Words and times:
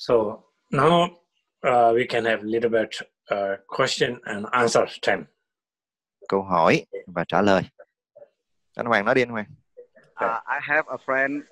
So 0.00 0.44
now 0.70 1.10
uh, 1.62 1.92
we 1.94 2.06
can 2.06 2.24
have 2.24 2.40
a 2.40 2.46
little 2.46 2.70
bit 2.70 2.96
uh, 3.30 3.56
question 3.68 4.18
and 4.24 4.46
answer 4.52 4.86
time. 5.02 5.24
câu 6.28 6.42
hỏi 6.42 6.86
và 7.06 7.24
trả 7.24 7.42
lời. 7.42 7.62
Anh 8.76 8.86
Hoàng 8.86 9.04
nói 9.04 9.14
đi 9.14 9.22
anh 9.22 9.28
Hoàng. 9.28 9.46
Uh, 10.24 10.42
I 10.46 10.58
have 10.62 10.84
a 10.88 10.96
friend, 11.06 11.42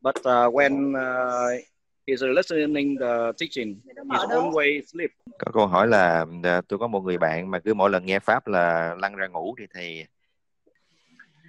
but 0.00 0.16
uh, 0.16 0.54
when 0.54 0.92
uh, 0.92 1.60
he's 2.06 2.22
listening 2.22 2.96
the 3.00 3.32
teaching, 3.40 3.80
he's 4.10 4.30
always 4.30 4.82
sleep. 4.86 5.10
có 5.38 5.52
câu 5.52 5.66
hỏi 5.66 5.86
là 5.86 6.26
à, 6.42 6.60
tôi 6.68 6.78
có 6.78 6.86
một 6.86 7.00
người 7.00 7.18
bạn 7.18 7.50
mà 7.50 7.58
cứ 7.58 7.74
mỗi 7.74 7.90
lần 7.90 8.06
nghe 8.06 8.18
pháp 8.18 8.46
là 8.46 8.94
lăn 8.98 9.16
ra 9.16 9.26
ngủ 9.26 9.54
thì 9.58 9.66
thầy 9.74 10.06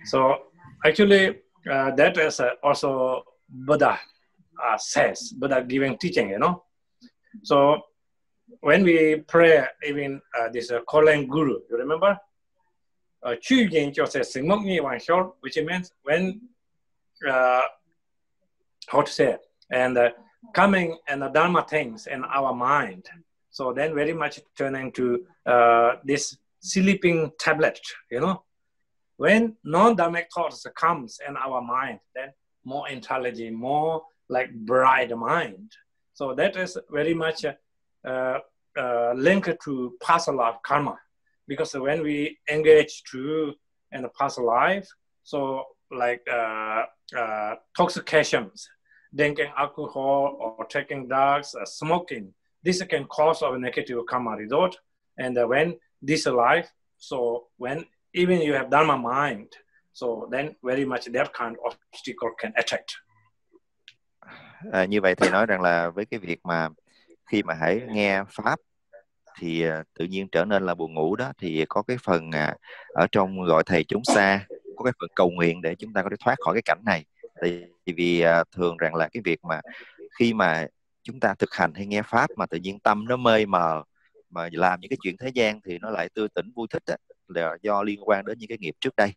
So 0.06 0.20
actually, 0.82 1.30
uh, 1.70 1.98
that 1.98 2.14
is 2.18 2.42
uh, 2.42 2.62
also 2.62 3.24
Buddha 3.48 4.13
uh, 4.62 4.78
says 4.78 5.34
are 5.54 5.64
giving 5.64 5.98
teaching, 5.98 6.30
you 6.30 6.40
know. 6.40 6.64
So 7.44 7.82
when 8.62 8.84
we 8.84 9.24
pray, 9.28 9.66
even 9.88 10.22
uh, 10.40 10.50
this 10.50 10.72
uh, 10.72 10.82
calling 10.82 11.28
guru, 11.28 11.60
you 11.70 11.78
remember? 11.78 12.18
Uh, 13.24 13.36
Chu 13.42 13.56
Yin 13.56 13.94
which 15.40 15.58
means 15.58 15.92
when, 16.04 16.42
uh, 17.28 17.62
how 18.88 19.02
to 19.02 19.12
say, 19.12 19.38
and 19.72 19.98
uh, 19.98 20.10
coming 20.54 20.98
and 21.08 21.22
the 21.22 21.30
Dharma 21.30 21.66
things 21.70 22.08
in 22.08 22.24
our 22.26 22.54
mind. 22.54 23.06
So 23.50 23.72
then 23.72 23.96
very 23.96 24.14
much 24.14 24.40
turning 24.58 24.92
to 24.94 25.26
uh, 25.46 25.92
this 26.04 26.38
sleeping 26.60 27.32
tablet, 27.40 27.80
you 28.12 28.20
know. 28.20 28.44
When 29.18 29.56
non-dharmic 29.64 30.26
thoughts 30.34 30.66
comes 30.76 31.20
in 31.26 31.38
our 31.38 31.62
mind, 31.62 32.00
then 32.16 32.30
more 32.66 32.90
intelligent, 32.90 33.56
more 33.56 34.02
like 34.36 34.50
bright 34.72 35.12
mind. 35.32 35.70
So 36.20 36.24
that 36.40 36.54
is 36.64 36.72
very 37.00 37.16
much 37.24 37.40
uh, 37.46 38.40
uh, 38.84 39.12
linked 39.28 39.56
to 39.66 39.74
past 40.06 40.28
life 40.42 40.58
karma, 40.68 40.96
because 41.52 41.72
when 41.86 42.00
we 42.08 42.18
engage 42.56 42.94
to 43.12 43.22
the 43.92 44.12
past 44.20 44.40
life, 44.40 44.88
so 45.32 45.40
like 46.04 46.24
uh, 46.40 46.82
uh, 47.22 47.54
toxications, 47.78 48.58
drinking 49.20 49.52
alcohol 49.64 50.22
or 50.42 50.66
taking 50.66 51.02
drugs, 51.08 51.50
uh, 51.56 51.66
smoking, 51.66 52.26
this 52.66 52.82
can 52.92 53.04
cause 53.18 53.42
a 53.44 53.58
negative 53.68 54.00
karma 54.10 54.32
result. 54.44 54.74
And 55.24 55.38
uh, 55.38 55.46
when 55.54 55.68
this 56.10 56.26
life, 56.26 56.70
so 56.98 57.18
when 57.64 57.78
even 58.22 58.38
you 58.48 58.54
have 58.60 58.70
dharma 58.76 58.98
mind, 58.98 59.50
so 60.00 60.28
then 60.34 60.46
very 60.70 60.86
much 60.86 61.06
that 61.06 61.30
kind 61.34 61.56
of 61.66 61.78
obstacle 61.94 62.32
can 62.42 62.52
attack. 62.62 62.86
À, 64.72 64.86
như 64.86 65.02
vậy 65.02 65.16
thì 65.16 65.30
nói 65.30 65.46
rằng 65.46 65.62
là 65.62 65.90
với 65.90 66.06
cái 66.06 66.20
việc 66.20 66.40
mà 66.44 66.70
khi 67.32 67.44
mà 67.44 67.54
hãy 67.54 67.82
nghe 67.90 68.24
pháp 68.30 68.60
thì 69.40 69.64
à, 69.64 69.84
tự 70.00 70.06
nhiên 70.06 70.28
trở 70.32 70.46
nên 70.46 70.64
là 70.66 70.76
buồn 70.76 70.94
ngủ 70.94 71.16
đó 71.16 71.32
thì 71.38 71.66
có 71.70 71.82
cái 71.82 71.98
phần 72.04 72.32
à, 72.32 72.56
ở 72.88 73.08
trong 73.12 73.44
gọi 73.46 73.64
thầy 73.66 73.84
chúng 73.84 74.04
xa 74.04 74.46
có 74.76 74.84
cái 74.84 74.94
phần 75.00 75.10
cầu 75.16 75.30
nguyện 75.30 75.62
để 75.62 75.76
chúng 75.76 75.94
ta 75.94 76.04
có 76.04 76.10
thể 76.10 76.16
thoát 76.20 76.36
khỏi 76.40 76.56
cái 76.56 76.62
cảnh 76.66 76.82
này. 76.86 77.06
Tại 77.42 77.68
vì 77.86 78.22
à, 78.22 78.44
thường 78.56 78.78
rằng 78.78 78.96
là 78.96 79.10
cái 79.14 79.22
việc 79.26 79.40
mà 79.44 79.62
khi 80.20 80.34
mà 80.34 80.68
chúng 81.04 81.20
ta 81.20 81.34
thực 81.40 81.54
hành 81.54 81.74
hay 81.74 81.86
nghe 81.86 82.02
pháp 82.02 82.30
mà 82.38 82.46
tự 82.46 82.58
nhiên 82.58 82.80
tâm 82.80 83.06
nó 83.08 83.18
mê 83.18 83.46
mờ 83.46 83.84
mà 84.30 84.50
làm 84.52 84.80
những 84.80 84.90
cái 84.90 84.98
chuyện 85.04 85.18
thế 85.18 85.30
gian 85.34 85.62
thì 85.62 85.78
nó 85.80 85.90
lại 85.90 86.10
tươi 86.10 86.28
tỉnh 86.36 86.52
vui 86.56 86.68
thích 86.70 86.84
đó, 86.88 86.96
là 87.28 87.58
do 87.62 87.84
liên 87.84 88.00
quan 88.10 88.26
đến 88.26 88.38
những 88.40 88.48
cái 88.48 88.58
nghiệp 88.58 88.76
trước 88.80 88.96
đây 88.96 89.14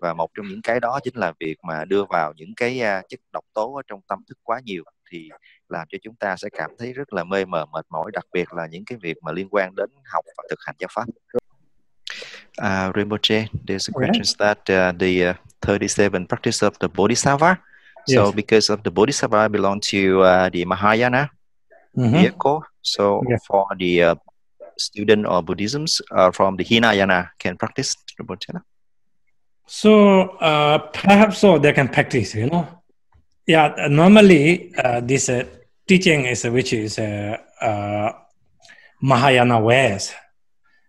và 0.00 0.14
một 0.14 0.30
trong 0.36 0.48
những 0.48 0.62
cái 0.62 0.80
đó 0.80 1.00
chính 1.04 1.16
là 1.16 1.32
việc 1.40 1.56
mà 1.62 1.84
đưa 1.84 2.04
vào 2.04 2.32
những 2.36 2.54
cái 2.56 2.80
à, 2.80 3.02
chất 3.08 3.20
độc 3.32 3.44
tố 3.54 3.74
ở 3.76 3.82
trong 3.86 4.00
tâm 4.08 4.18
thức 4.28 4.38
quá 4.42 4.60
nhiều 4.64 4.84
thì 5.10 5.28
làm 5.68 5.86
cho 5.92 5.98
chúng 6.02 6.14
ta 6.14 6.36
sẽ 6.36 6.48
cảm 6.52 6.70
thấy 6.78 6.92
rất 6.92 7.12
là 7.12 7.24
mê 7.24 7.44
mờ 7.44 7.66
mệt 7.72 7.86
mỏi 7.90 8.10
đặc 8.12 8.24
biệt 8.32 8.52
là 8.52 8.66
những 8.66 8.84
cái 8.84 8.98
việc 9.02 9.16
mà 9.22 9.32
liên 9.32 9.48
quan 9.50 9.74
đến 9.76 9.90
học 10.12 10.24
và 10.36 10.44
thực 10.50 10.58
hành 10.66 10.76
giáo 10.78 10.88
pháp. 10.94 11.04
Uh, 12.60 12.90
Rinpoche, 12.96 13.46
there's 13.66 13.88
a 13.88 13.92
question 13.92 14.24
that 14.38 14.58
uh, 14.70 14.92
the 14.98 15.30
uh, 15.30 15.36
37 15.60 16.26
practice 16.26 16.62
of 16.66 16.72
the 16.80 16.88
Bodhisattva. 16.88 17.56
So 18.06 18.24
Yes. 18.24 18.34
because 18.34 18.72
of 18.72 18.82
the 18.82 18.90
Bodhisattva 18.90 19.48
belong 19.48 19.80
to 19.92 19.98
uh, 20.22 20.50
the 20.52 20.64
Mahayana 20.64 21.28
Mhm. 21.96 22.12
vehicle, 22.12 22.60
so 22.82 23.22
Yeah. 23.28 23.38
for 23.46 23.66
the 23.78 24.02
uh, 24.04 24.14
student 24.78 25.26
or 25.26 25.42
Buddhisms 25.42 26.00
uh, 26.10 26.30
from 26.32 26.56
the 26.56 26.64
Hinayana 26.64 27.30
can 27.38 27.56
practice 27.56 27.94
Rinpoche. 28.18 28.60
So 29.72 30.30
uh, 30.40 30.78
perhaps 30.78 31.38
so 31.38 31.56
they 31.56 31.72
can 31.72 31.86
practice, 31.86 32.34
you 32.34 32.46
know. 32.50 32.66
Yeah, 33.46 33.86
normally 33.88 34.74
uh, 34.74 35.00
this 35.00 35.28
uh, 35.28 35.44
teaching 35.86 36.26
is 36.26 36.44
uh, 36.44 36.50
which 36.50 36.72
is 36.72 36.98
uh, 36.98 37.36
uh, 37.60 38.10
Mahayana 39.00 39.60
ways. 39.60 40.12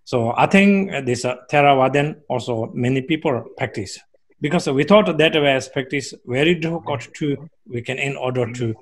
So 0.03 0.33
I 0.35 0.47
think 0.47 1.05
this 1.05 1.25
uh, 1.25 1.35
Theravadan 1.51 2.21
also 2.27 2.71
many 2.73 3.03
people 3.03 3.45
practice 3.55 3.99
because 4.41 4.67
we 4.67 4.83
thought 4.83 5.15
that 5.15 5.35
was 5.35 5.69
practice 5.69 6.15
very 6.25 6.55
difficult 6.55 7.07
to 7.19 7.37
we 7.67 7.83
can 7.83 7.99
in 7.99 8.17
order 8.17 8.51
to 8.51 8.73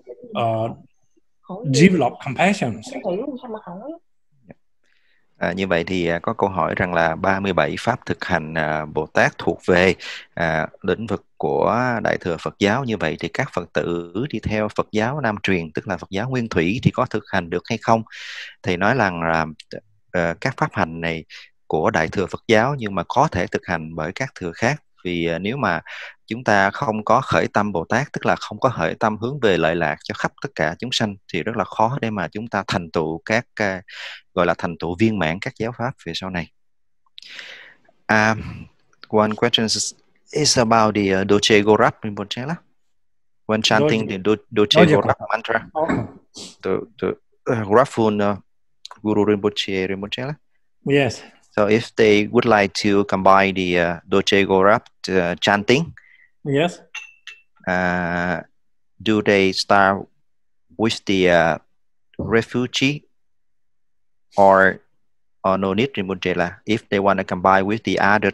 develop 1.71 2.21
compassion. 2.21 2.81
À, 5.39 5.51
như 5.53 5.67
vậy 5.67 5.83
thì 5.83 6.07
à, 6.07 6.19
có 6.19 6.33
câu 6.33 6.49
hỏi 6.49 6.73
rằng 6.77 6.93
là 6.93 7.15
37 7.15 7.75
pháp 7.79 8.05
thực 8.05 8.25
hành 8.25 8.53
à, 8.53 8.85
Bồ 8.85 9.05
Tát 9.05 9.37
thuộc 9.37 9.59
về 9.67 9.95
à, 10.33 10.67
lĩnh 10.81 11.07
vực 11.07 11.25
của 11.37 11.75
Đại 12.03 12.17
thừa 12.17 12.37
Phật 12.39 12.55
giáo 12.59 12.83
như 12.83 12.97
vậy 12.97 13.17
thì 13.19 13.27
các 13.27 13.49
Phật 13.53 13.73
tử 13.73 14.13
đi 14.29 14.39
theo 14.39 14.67
Phật 14.75 14.87
giáo 14.91 15.21
Nam 15.21 15.35
truyền 15.43 15.71
tức 15.71 15.87
là 15.87 15.97
Phật 15.97 16.09
giáo 16.09 16.29
Nguyên 16.29 16.49
thủy 16.49 16.79
thì 16.83 16.91
có 16.91 17.05
thực 17.05 17.23
hành 17.27 17.49
được 17.49 17.63
hay 17.69 17.77
không? 17.81 18.03
thì 18.63 18.77
nói 18.77 18.95
rằng 18.95 19.21
là 19.21 19.45
à, 20.11 20.35
các 20.41 20.53
pháp 20.57 20.69
hành 20.73 21.01
này 21.01 21.25
của 21.67 21.89
Đại 21.91 22.07
thừa 22.07 22.25
Phật 22.25 22.43
giáo 22.47 22.75
nhưng 22.77 22.95
mà 22.95 23.03
có 23.07 23.27
thể 23.31 23.47
thực 23.47 23.65
hành 23.65 23.95
bởi 23.95 24.11
các 24.15 24.29
thừa 24.35 24.51
khác 24.51 24.83
vì 25.05 25.25
à, 25.27 25.39
nếu 25.39 25.57
mà 25.57 25.81
chúng 26.29 26.43
ta 26.43 26.71
không 26.71 27.05
có 27.05 27.21
khởi 27.21 27.47
tâm 27.47 27.71
Bồ 27.71 27.85
Tát 27.85 28.13
tức 28.13 28.25
là 28.25 28.35
không 28.35 28.59
có 28.59 28.69
khởi 28.69 28.95
tâm 28.95 29.17
hướng 29.17 29.39
về 29.39 29.57
lợi 29.57 29.75
lạc 29.75 29.95
cho 30.03 30.13
khắp 30.13 30.31
tất 30.41 30.49
cả 30.55 30.75
chúng 30.79 30.91
sanh 30.91 31.15
thì 31.33 31.43
rất 31.43 31.57
là 31.57 31.63
khó 31.63 31.97
để 32.01 32.09
mà 32.09 32.27
chúng 32.27 32.47
ta 32.47 32.63
thành 32.67 32.91
tựu 32.91 33.21
các 33.25 33.45
à, 33.55 33.81
gọi 34.33 34.45
là 34.45 34.53
thành 34.57 34.77
tựu 34.77 34.95
viên 34.99 35.19
mãn 35.19 35.39
các 35.39 35.53
giáo 35.59 35.71
pháp 35.77 35.91
về 36.05 36.13
sau 36.15 36.29
này. 36.29 36.51
Um, 38.07 38.65
one 39.09 39.35
question 39.35 39.65
is, 39.65 39.93
is 40.31 40.57
about 40.57 40.95
the 40.95 41.21
uh, 41.21 41.27
Doche 41.27 41.61
Gorap 41.61 42.01
Rinpoche. 42.01 42.55
When 43.47 43.61
chanting 43.61 44.07
the 44.07 44.17
Do, 44.17 44.35
Doche 44.51 44.85
Gorap 44.85 45.17
mantra, 45.29 45.67
the, 46.61 46.79
the 47.01 47.07
uh, 47.51 47.67
Grafun 47.67 48.21
uh, 48.21 48.37
Guru 49.01 49.25
Rinpoche 49.25 49.87
Rinpoche. 49.87 50.35
Yes. 50.85 51.23
So 51.51 51.67
if 51.67 51.95
they 51.95 52.27
would 52.27 52.45
like 52.45 52.73
to 52.83 53.03
combine 53.05 53.55
the 53.55 53.79
uh, 53.79 53.99
Doche 54.07 54.45
Gorap 54.45 54.81
uh, 55.09 55.35
chanting, 55.41 55.93
Yes. 56.45 56.81
uh, 57.67 58.41
do 59.01 59.21
they 59.21 59.51
start 59.51 60.07
with 60.77 61.03
the 61.05 61.29
uh, 61.29 61.57
refugee 62.17 63.05
or 64.37 64.81
or 65.43 65.57
no 65.57 65.73
need 65.73 65.93
Rinpoche 65.93 66.35
lah? 66.35 66.59
If 66.65 66.89
they 66.89 66.99
want 66.99 67.19
to 67.19 67.23
combine 67.23 67.65
with 67.65 67.83
the 67.83 67.99
other 67.99 68.33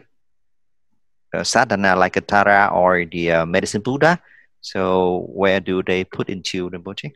uh, 1.34 1.44
sadhana 1.44 1.96
like 1.96 2.16
a 2.18 2.22
Tara 2.22 2.70
or 2.74 3.06
the 3.06 3.32
uh, 3.32 3.46
medicine 3.46 3.82
Buddha, 3.82 4.20
so 4.62 5.26
where 5.30 5.60
do 5.60 5.84
they 5.84 6.04
put 6.04 6.30
into 6.30 6.70
Rinpoche? 6.70 7.14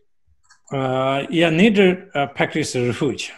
Uh, 0.72 1.26
yeah, 1.30 1.50
to 1.50 2.06
uh, 2.14 2.28
practice 2.28 2.76
refuge. 2.76 3.34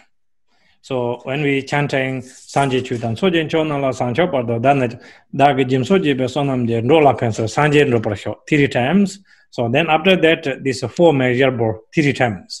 So 0.82 1.20
when 1.22 1.42
we 1.42 1.62
chanting 1.62 2.22
Sanje 2.22 2.82
Chudan, 2.82 3.16
Sojen 3.16 3.48
Chonan 3.48 3.80
la 3.80 3.92
Sancho 3.92 4.26
Pardo, 4.26 4.58
then 4.58 5.00
Dag 5.34 5.68
Jim 5.68 5.84
Soji 5.84 6.18
Besonam 6.18 6.66
de 6.66 6.82
Rola 6.82 7.14
Pencil, 7.16 7.44
Sanje 7.44 7.88
Roprasho, 7.88 8.34
three 8.48 8.66
times. 8.66 9.20
So 9.50 9.68
then 9.68 9.88
after 9.88 10.16
that, 10.16 10.64
this 10.64 10.80
four 10.82 11.12
measurable 11.12 11.82
three 11.94 12.12
times. 12.12 12.60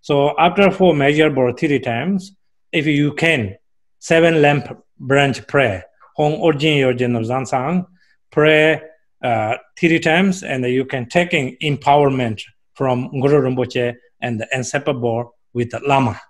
So 0.00 0.38
after 0.38 0.70
four 0.70 0.94
measurable 0.94 1.52
three 1.52 1.80
times, 1.80 2.36
if 2.70 2.86
you 2.86 3.14
can, 3.14 3.56
seven 3.98 4.40
lamp 4.40 4.80
branch 5.00 5.44
prayer, 5.48 5.84
Hong 6.14 6.34
Orjin 6.34 6.78
Yojen 6.78 7.18
of 7.18 7.26
Zansang, 7.26 7.84
pray 8.30 8.80
uh, 9.24 9.56
three 9.76 9.98
times 9.98 10.44
and 10.44 10.64
you 10.66 10.84
can 10.84 11.08
taking 11.08 11.56
empowerment 11.60 12.42
from 12.74 13.10
Guru 13.20 13.42
Rinpoche 13.42 13.96
and 14.22 14.40
the 14.40 14.46
inseparable 14.52 15.34
with 15.52 15.70
the 15.70 15.80
Lama. 15.80 16.20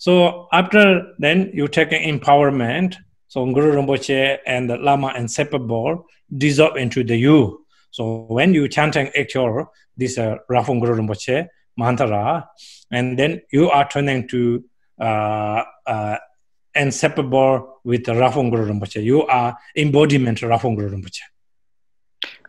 So 0.00 0.48
after 0.50 1.12
then 1.18 1.50
you 1.52 1.68
take 1.68 1.92
an 1.92 2.02
empowerment. 2.02 2.96
So 3.28 3.44
Guru 3.44 3.76
Rinpoche 3.76 4.38
and 4.46 4.70
the 4.70 4.78
Lama 4.78 5.12
inseparable 5.14 6.06
dissolve 6.38 6.78
into 6.78 7.04
the 7.04 7.16
you. 7.16 7.66
So 7.90 8.24
when 8.28 8.54
you 8.54 8.66
chanting 8.66 9.10
actual 9.14 9.66
this 9.98 10.16
uh, 10.16 10.36
Rafun 10.50 10.80
Guru 10.80 10.96
Rinpoche 10.96 11.48
mantra, 11.76 12.48
and 12.90 13.18
then 13.18 13.42
you 13.52 13.68
are 13.68 13.86
turning 13.90 14.26
to 14.28 14.64
uh, 14.98 15.64
uh, 15.86 16.16
inseparable 16.74 17.80
with 17.84 18.06
the 18.06 18.14
Guru 18.14 18.72
Rinpoche. 18.72 19.04
You 19.04 19.26
are 19.26 19.54
embodiment 19.76 20.40
Rafun 20.40 20.76
Guru 20.76 20.88
Rinpoche. 20.88 21.24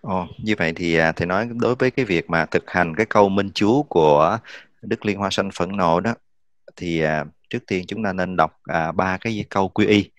Ồ, 0.02 0.28
như 0.44 0.56
vậy 0.58 0.74
thì 0.76 0.96
à, 0.96 1.12
thầy 1.12 1.28
nói 1.28 1.50
đối 1.56 1.76
với 1.76 1.92
cái 1.92 2.06
việc 2.06 2.30
mà 2.30 2.46
thực 2.46 2.70
hành 2.70 2.96
cái 2.96 3.06
câu 3.06 3.30
minh 3.30 3.50
chú 3.54 3.84
của 3.84 4.38
Đức 4.82 5.06
Liên 5.06 5.18
Hoa 5.18 5.30
Sanh 5.30 5.50
phẫn 5.52 5.78
nộ 5.78 6.00
đó 6.00 6.14
thì 6.76 7.02
à, 7.02 7.26
trước 7.50 7.60
tiên 7.68 7.86
chúng 7.88 8.04
ta 8.04 8.14
nên 8.14 8.36
đọc 8.36 8.60
à, 8.64 8.92
ba 8.92 9.18
cái 9.18 9.46
câu 9.50 9.70
quy 9.70 9.86
y. 9.86 10.12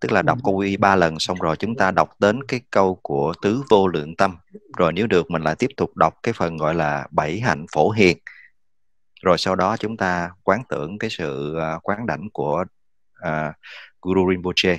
Tức 0.00 0.12
là 0.12 0.22
đọc 0.22 0.38
câu 0.44 0.54
quy 0.54 0.68
y 0.68 0.76
ba 0.76 0.96
lần 0.96 1.18
xong 1.18 1.38
rồi 1.38 1.56
chúng 1.56 1.76
ta 1.76 1.90
đọc 1.90 2.20
đến 2.20 2.44
cái 2.48 2.60
câu 2.70 2.98
của 3.02 3.32
tứ 3.42 3.62
vô 3.70 3.88
lượng 3.88 4.16
tâm. 4.16 4.36
Rồi 4.76 4.92
nếu 4.92 5.06
được 5.06 5.30
mình 5.30 5.42
lại 5.42 5.54
tiếp 5.58 5.70
tục 5.76 5.96
đọc 5.96 6.14
cái 6.22 6.32
phần 6.32 6.56
gọi 6.56 6.74
là 6.74 7.06
bảy 7.10 7.40
hạnh 7.40 7.66
phổ 7.72 7.90
hiền. 7.90 8.18
Rồi 9.22 9.38
sau 9.38 9.56
đó 9.56 9.76
chúng 9.76 9.96
ta 9.96 10.30
quán 10.42 10.62
tưởng 10.68 10.98
cái 10.98 11.10
sự 11.10 11.56
uh, 11.56 11.82
quán 11.82 12.06
đảnh 12.06 12.28
của 12.32 12.64
uh, 13.28 13.54
Guru 14.02 14.30
Rinpoche 14.30 14.78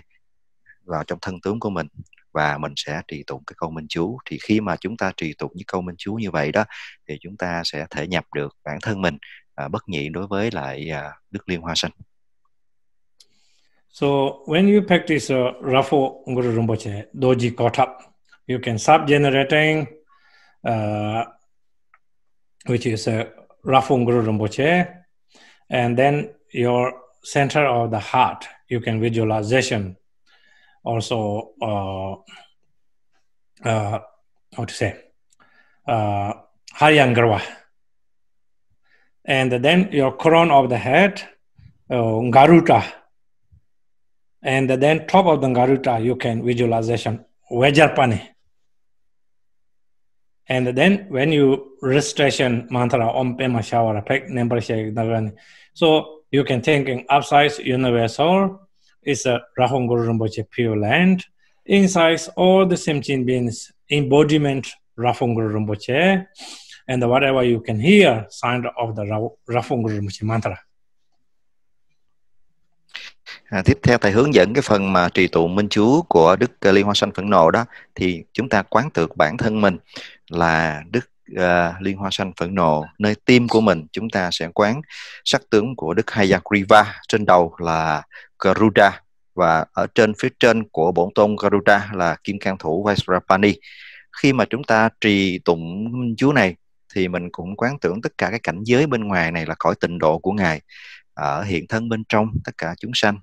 vào 0.85 1.03
trong 1.03 1.19
thân 1.21 1.41
tướng 1.41 1.59
của 1.59 1.69
mình. 1.69 1.87
Và 2.33 2.57
mình 2.57 2.73
sẽ 2.75 3.01
trì 3.07 3.23
tụng 3.27 3.43
cái 3.47 3.55
câu 3.57 3.71
minh 3.71 3.85
chú. 3.89 4.17
Thì 4.25 4.37
khi 4.43 4.61
mà 4.61 4.75
chúng 4.75 4.97
ta 4.97 5.11
trì 5.17 5.33
tụng 5.33 5.51
những 5.55 5.67
câu 5.67 5.81
minh 5.81 5.95
chú 5.97 6.13
như 6.13 6.31
vậy 6.31 6.51
đó 6.51 6.63
thì 7.07 7.17
chúng 7.21 7.37
ta 7.37 7.61
sẽ 7.65 7.85
thể 7.89 8.07
nhập 8.07 8.25
được 8.35 8.57
bản 8.65 8.77
thân 8.81 9.01
mình 9.01 9.17
uh, 9.61 9.71
bất 9.71 9.89
nhị 9.89 10.09
đối 10.09 10.27
với 10.27 10.49
lại 10.51 10.89
uh, 10.91 11.13
đức 11.31 11.49
liên 11.49 11.61
hoa 11.61 11.75
sanh 11.75 11.91
So 13.95 14.07
when 14.47 14.67
you 14.67 14.81
practice 14.81 15.29
uh, 15.29 15.53
Rafo 15.61 16.23
Guru 16.25 16.51
Rinpoche, 16.55 17.05
Doji 17.13 17.53
Kothap, 17.55 17.89
you 18.47 18.59
can 18.59 18.79
start 18.79 19.07
generating, 19.07 19.85
uh, 20.65 21.25
which 22.65 22.87
is 22.87 23.07
uh, 23.07 23.25
Rafo 23.63 24.03
Guru 24.03 24.23
Rinpoche, 24.25 24.87
and 25.69 25.95
then 25.95 26.33
your 26.51 26.93
center 27.23 27.67
of 27.67 27.91
the 27.91 27.99
heart, 27.99 28.47
you 28.67 28.79
can 28.79 28.99
visualization 28.99 29.95
also 30.83 31.51
uh, 31.61 32.13
uh, 33.63 33.99
how 34.55 34.65
to 34.65 34.73
say 34.73 34.95
uh, 35.87 36.33
Haryangarwa. 36.75 37.41
and 39.25 39.51
then 39.51 39.89
your 39.91 40.15
crown 40.15 40.51
of 40.51 40.69
the 40.69 40.77
head 40.77 41.21
uh, 41.89 42.19
garuta 42.35 42.83
and 44.41 44.69
then 44.69 45.07
top 45.07 45.25
of 45.25 45.41
the 45.41 45.47
garuta 45.47 46.03
you 46.03 46.15
can 46.15 46.43
visualization 46.45 47.23
vajrapani 47.51 48.21
and 50.47 50.67
then 50.67 51.05
when 51.09 51.31
you 51.31 51.77
recitation 51.81 52.67
mantra 52.69 53.11
om 53.11 53.37
pema 53.37 53.59
shawara 53.59 54.05
pek 54.05 54.29
number 54.29 54.59
shek 54.59 54.93
so 55.73 56.23
you 56.31 56.43
can 56.43 56.61
think 56.61 56.89
in 56.89 57.05
upsides 57.09 57.59
universal 57.59 58.59
is 59.05 59.25
a 59.25 59.41
rahong 59.57 59.87
guru 59.87 60.07
rinpoche 60.09 60.49
pure 60.49 60.77
land. 60.77 61.25
Inside 61.65 62.21
all 62.35 62.65
the 62.65 62.77
sentient 62.77 63.25
beings 63.25 63.71
embodiment 63.89 64.71
rahong 64.97 65.35
guru 65.35 65.59
rinpoche. 65.59 66.27
And 66.85 67.03
whatever 67.03 67.53
you 67.53 67.61
can 67.65 67.79
hear, 67.79 68.23
sound 68.29 68.65
of 68.65 68.95
the 68.95 69.03
Rafung 69.47 69.83
Guru 69.83 70.01
mantra. 70.21 70.55
À, 73.49 73.61
tiếp 73.65 73.79
theo 73.83 73.97
thầy 73.97 74.11
hướng 74.11 74.33
dẫn 74.33 74.53
cái 74.53 74.61
phần 74.61 74.93
mà 74.93 75.09
trì 75.09 75.27
tụng 75.27 75.55
minh 75.55 75.67
chú 75.69 76.01
của 76.01 76.35
Đức 76.35 76.51
Liên 76.61 76.85
Hoa 76.85 76.93
Sanh 76.93 77.11
Phẫn 77.11 77.29
Nộ 77.29 77.51
đó 77.51 77.65
thì 77.95 78.23
chúng 78.33 78.49
ta 78.49 78.61
quán 78.61 78.89
tưởng 78.93 79.09
bản 79.15 79.37
thân 79.37 79.61
mình 79.61 79.77
là 80.29 80.83
Đức 80.91 81.09
à, 81.37 81.67
uh, 81.67 81.81
Liên 81.81 81.97
Hoa 81.97 82.09
Sanh 82.11 82.31
Phẫn 82.37 82.55
Nộ 82.55 82.85
nơi 82.99 83.15
tim 83.25 83.47
của 83.47 83.61
mình 83.61 83.85
chúng 83.91 84.09
ta 84.09 84.29
sẽ 84.31 84.49
quán 84.53 84.81
sắc 85.25 85.41
tướng 85.49 85.75
của 85.75 85.93
Đức 85.93 86.11
Hayagriva 86.11 86.95
trên 87.07 87.25
đầu 87.25 87.55
là 87.59 88.03
Garuda 88.39 89.01
và 89.35 89.65
ở 89.73 89.87
trên 89.95 90.13
phía 90.19 90.29
trên 90.39 90.63
của 90.63 90.91
bổn 90.91 91.09
tôn 91.15 91.35
Garuda 91.41 91.89
là 91.93 92.15
Kim 92.23 92.39
Cang 92.39 92.57
Thủ 92.57 92.85
Vajrapani. 92.85 93.53
Khi 94.21 94.33
mà 94.33 94.45
chúng 94.45 94.63
ta 94.63 94.89
trì 95.01 95.39
tụng 95.39 95.89
chú 96.17 96.31
này 96.31 96.55
thì 96.95 97.07
mình 97.07 97.29
cũng 97.31 97.55
quán 97.55 97.79
tưởng 97.79 98.01
tất 98.01 98.17
cả 98.17 98.29
cái 98.29 98.39
cảnh 98.39 98.63
giới 98.63 98.87
bên 98.87 99.03
ngoài 99.03 99.31
này 99.31 99.45
là 99.45 99.55
cõi 99.59 99.75
tịnh 99.79 99.99
độ 99.99 100.19
của 100.19 100.31
Ngài. 100.31 100.61
Ở 101.13 101.43
hiện 101.43 101.67
thân 101.67 101.89
bên 101.89 102.03
trong 102.09 102.31
tất 102.45 102.51
cả 102.57 102.75
chúng 102.79 102.91
sanh 102.93 103.19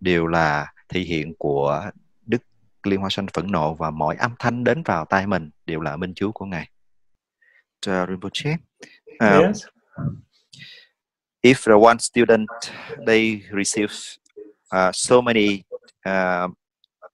đều 0.00 0.26
là 0.26 0.72
thị 0.88 1.00
hiện 1.00 1.34
của 1.38 1.90
Đức 2.26 2.42
Liên 2.82 3.00
Hoa 3.00 3.10
Sanh 3.10 3.26
phẫn 3.34 3.52
nộ 3.52 3.74
và 3.74 3.90
mọi 3.90 4.16
âm 4.16 4.34
thanh 4.38 4.64
đến 4.64 4.82
vào 4.82 5.04
tai 5.04 5.26
mình 5.26 5.50
đều 5.66 5.80
là 5.80 5.96
minh 5.96 6.12
chú 6.16 6.32
của 6.32 6.44
Ngài. 6.44 6.70
Uh, 7.88 8.08
Rinpoche, 8.08 8.56
um, 9.20 9.46
yes. 9.46 9.66
if 11.42 11.66
the 11.66 11.74
one 11.74 11.98
student 11.98 12.48
they 13.06 13.42
receive 13.52 13.92
uh, 14.74 14.90
so 14.92 15.20
many 15.20 15.62
uh, 16.08 16.50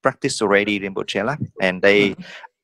practice 0.02 0.40
already 0.40 0.78
Rinpoche 0.78 1.36
and 1.60 1.82
they 1.82 2.14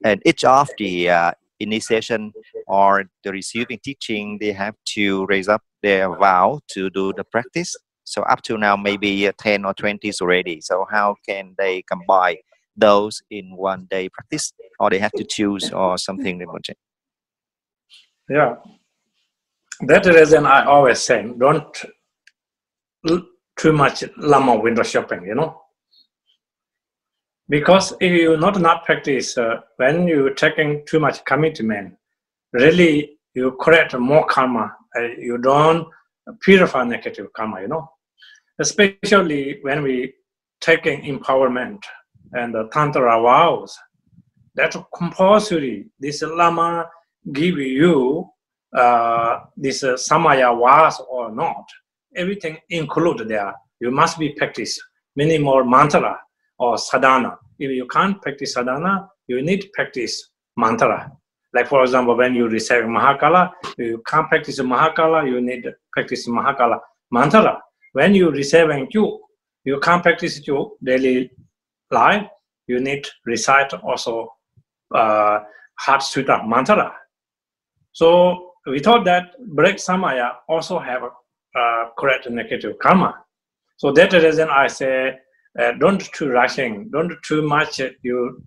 and 0.05 0.23
each 0.25 0.45
of 0.45 0.67
the 0.79 1.11
uh, 1.11 1.35
initiation 1.61 2.33
or 2.67 3.05
the 3.25 3.33
receiving 3.33 3.79
teaching 3.83 4.39
they 4.41 4.53
have 4.53 4.75
to 4.95 5.27
raise 5.27 5.49
up 5.49 5.63
their 5.83 6.15
vow 6.17 6.61
to 6.69 6.91
do 6.91 7.13
the 7.17 7.25
practice. 7.25 7.77
So 8.05 8.23
up 8.23 8.43
to 8.43 8.57
now 8.57 8.77
maybe 8.77 9.29
uh, 9.29 9.33
10 9.39 9.65
or 9.65 9.75
20 9.75 10.09
is 10.09 10.21
already. 10.21 10.61
So 10.61 10.87
how 10.91 11.17
can 11.29 11.55
they 11.59 11.83
combine 11.83 12.37
those 12.77 13.21
in 13.31 13.57
one 13.57 13.87
day 13.91 14.09
practice 14.09 14.53
or 14.79 14.91
they 14.91 14.99
have 14.99 15.13
to 15.13 15.25
choose 15.25 15.71
or 15.73 15.99
something 15.99 16.39
yeah. 18.29 18.57
That 19.81 20.07
reason 20.07 20.45
i 20.47 20.65
always 20.65 21.01
say 21.01 21.27
don't 21.39 21.85
too 23.59 23.73
much 23.73 24.05
lama 24.17 24.57
window 24.57 24.83
shopping, 24.83 25.25
you 25.27 25.35
know. 25.35 25.61
Because 27.49 27.95
if 28.01 28.13
you 28.13 28.37
not 28.37 28.61
not 28.61 28.85
practice, 28.85 29.39
uh, 29.39 29.61
when 29.77 30.07
you 30.07 30.35
taking 30.35 30.85
too 30.87 31.01
much 31.01 31.25
commitment, 31.25 31.95
really 32.53 33.19
you 33.35 33.53
create 33.53 33.99
more 33.99 34.27
karma. 34.27 34.75
Uh, 34.97 35.03
you 35.19 35.39
don't 35.39 35.87
purify 36.41 36.85
negative 36.85 37.33
karma, 37.33 37.61
you 37.63 37.69
know. 37.69 37.91
Especially 38.59 39.59
when 39.63 39.83
we 39.83 40.13
taking 40.61 41.03
empowerment 41.03 41.79
and 42.33 42.55
the 42.55 42.69
tantra 42.73 43.21
vows, 43.23 43.79
that 44.55 44.75
compulsory. 44.95 45.87
This 45.99 46.23
lama 46.23 46.87
give 47.33 47.59
you 47.59 48.29
uh, 48.77 49.41
this 49.57 49.83
uh, 49.83 49.95
samaya 49.95 50.59
vows 50.59 51.01
or 51.09 51.31
not 51.31 51.65
everything 52.17 52.59
included 52.69 53.29
there. 53.29 53.55
You 53.81 53.91
must 53.91 54.19
be 54.19 54.31
practice 54.31 54.79
many 55.17 55.39
more 55.39 55.65
mantra 55.65 56.19
or 56.59 56.79
sadhana. 56.79 57.39
If 57.59 57.71
you 57.71 57.87
can't 57.87 58.21
practice 58.21 58.55
sadhana, 58.55 59.09
you 59.27 59.43
need 59.43 59.63
to 59.63 59.69
practice 59.73 60.31
mantra. 60.57 61.11
Like 61.55 61.69
for 61.69 61.83
example, 61.83 62.17
when 62.17 62.35
you 62.35 62.49
recite 62.49 62.85
Mahakala, 62.85 63.53
you 63.79 64.03
can't 64.07 64.29
practice 64.29 64.61
Mahakala, 64.61 65.29
you 65.29 65.41
need 65.41 65.63
to 65.63 65.73
practice 65.93 66.29
Mahakala 66.29 66.79
mantra. 67.11 67.61
When 67.93 68.15
you 68.15 68.31
receive 68.31 68.69
you, 68.91 69.21
you 69.65 69.81
can't 69.81 70.03
practice 70.03 70.47
your 70.47 70.73
daily 70.83 71.31
life, 71.91 72.27
you 72.67 72.81
need 72.81 73.05
to 73.05 73.11
recite 73.25 73.73
also 73.73 74.33
uh, 74.95 75.41
Heart 75.79 76.01
Sutta 76.03 76.47
mantra. 76.47 76.93
So 77.93 78.53
we 78.67 78.81
thought 78.81 79.05
that 79.07 79.33
break 79.55 79.77
samaya 79.77 80.33
also 80.49 80.79
have 80.79 81.03
uh, 81.05 81.85
correct 81.99 82.29
negative 82.31 82.79
karma. 82.79 83.15
So 83.77 83.93
that 83.93 84.13
reason 84.13 84.49
I 84.51 84.67
say, 84.67 85.19
uh, 85.59 85.73
don't 85.79 86.01
too 86.13 86.29
rushing, 86.29 86.89
don't 86.91 87.13
too 87.23 87.43
much 87.43 87.81
you 88.03 88.43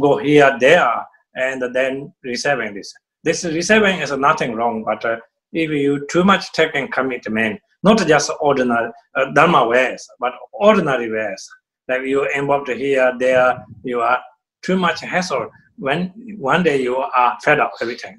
go 0.00 0.16
here, 0.18 0.56
there, 0.58 1.06
and 1.34 1.62
then 1.74 2.12
receiving 2.22 2.74
this. 2.74 2.92
This 3.22 3.44
receiving 3.44 4.00
is 4.00 4.12
nothing 4.12 4.54
wrong, 4.54 4.84
but 4.84 5.04
uh, 5.04 5.16
if 5.52 5.70
you 5.70 6.06
too 6.10 6.24
much 6.24 6.52
taking 6.52 6.88
commitment, 6.90 7.60
not 7.82 7.98
just 8.06 8.30
ordinary 8.40 8.90
uh, 9.14 9.30
dharma 9.32 9.66
ways, 9.66 10.06
but 10.18 10.32
ordinary 10.52 11.10
ways, 11.10 11.48
like 11.88 12.02
you 12.02 12.28
involved 12.34 12.68
here, 12.68 13.12
there, 13.18 13.64
you 13.82 14.00
are 14.00 14.20
too 14.62 14.76
much 14.76 15.00
hassle. 15.00 15.50
When 15.76 16.12
one 16.38 16.62
day 16.62 16.82
you 16.82 16.96
are 16.96 17.36
fed 17.42 17.60
up 17.60 17.72
everything. 17.82 18.16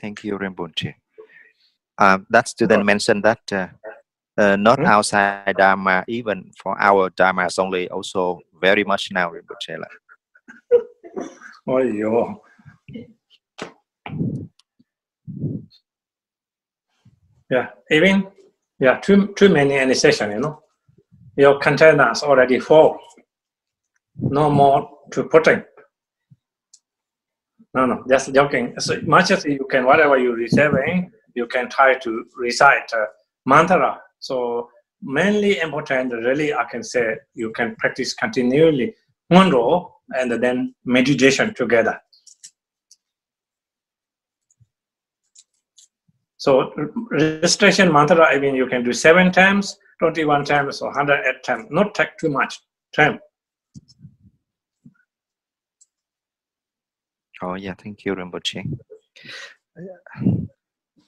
Thank 0.00 0.24
you, 0.24 0.36
Rinpoche. 0.38 0.94
Uh, 1.98 2.18
that 2.28 2.48
student 2.48 2.84
mentioned 2.84 3.22
that 3.22 3.52
uh, 3.52 3.68
uh, 4.38 4.56
not 4.56 4.78
mm-hmm. 4.78 4.86
outside 4.86 5.56
Dharma, 5.56 6.04
even 6.08 6.50
for 6.62 6.80
our 6.80 7.10
Dharma 7.10 7.46
is 7.46 7.58
only 7.58 7.88
also 7.88 8.40
very 8.60 8.84
much 8.84 9.10
now, 9.12 9.32
oh, 11.68 11.78
yo. 11.78 12.42
Yeah, 17.50 17.68
even 17.90 18.26
yeah, 18.80 18.98
too 18.98 19.32
too 19.36 19.48
many 19.48 19.74
any 19.74 19.94
session, 19.94 20.32
you 20.32 20.40
know. 20.40 20.62
Your 21.36 21.58
containers 21.58 22.22
already 22.22 22.58
full. 22.58 22.98
No 24.16 24.50
more 24.50 24.90
to 25.12 25.24
putting. 25.24 25.62
No, 27.74 27.86
no, 27.86 28.04
just 28.08 28.32
joking. 28.32 28.74
As 28.76 28.90
much 29.02 29.30
as 29.30 29.44
you 29.44 29.66
can, 29.70 29.84
whatever 29.84 30.16
you're 30.18 30.34
receiving, 30.34 31.12
you 31.34 31.46
can 31.46 31.68
try 31.68 31.94
to 31.98 32.24
recite 32.36 32.90
uh, 32.92 33.04
mantra. 33.44 34.00
So 34.26 34.70
mainly 35.02 35.60
important, 35.60 36.12
really, 36.12 36.52
I 36.52 36.64
can 36.64 36.82
say 36.82 37.16
you 37.34 37.52
can 37.52 37.76
practice 37.76 38.12
continually 38.14 38.94
one 39.28 39.50
row 39.50 39.94
and 40.10 40.30
then 40.42 40.74
meditation 40.84 41.54
together. 41.54 42.00
So 46.36 46.72
registration 47.10 47.92
mantra, 47.92 48.24
I 48.26 48.38
mean, 48.38 48.54
you 48.54 48.66
can 48.66 48.84
do 48.84 48.92
seven 48.92 49.32
times, 49.32 49.78
21 50.00 50.44
times, 50.44 50.82
or 50.82 50.88
108 50.90 51.42
times. 51.44 51.66
Not 51.70 51.94
take 51.94 52.16
too 52.20 52.30
much 52.30 52.60
time. 52.94 53.18
Oh 57.42 57.54
yeah, 57.54 57.74
thank 57.74 58.04
you 58.04 58.14
Rinpoche. 58.14 58.62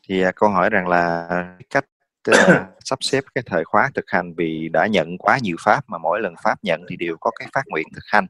Thì 0.08 0.22
câu 0.36 0.48
hỏi 0.48 0.70
rằng 0.70 0.88
là 0.88 1.28
cách 1.70 1.84
uh, 2.30 2.36
sắp 2.84 2.98
xếp 3.00 3.24
cái 3.34 3.44
thời 3.46 3.64
khóa 3.64 3.90
thực 3.94 4.04
hành 4.08 4.34
vì 4.34 4.68
đã 4.72 4.86
nhận 4.86 5.18
quá 5.18 5.38
nhiều 5.42 5.56
pháp 5.60 5.84
mà 5.88 5.98
mỗi 5.98 6.20
lần 6.20 6.34
pháp 6.42 6.58
nhận 6.62 6.82
thì 6.88 6.96
đều 6.96 7.16
có 7.20 7.30
cái 7.38 7.48
phát 7.52 7.62
nguyện 7.66 7.86
thực 7.94 8.04
hành. 8.06 8.26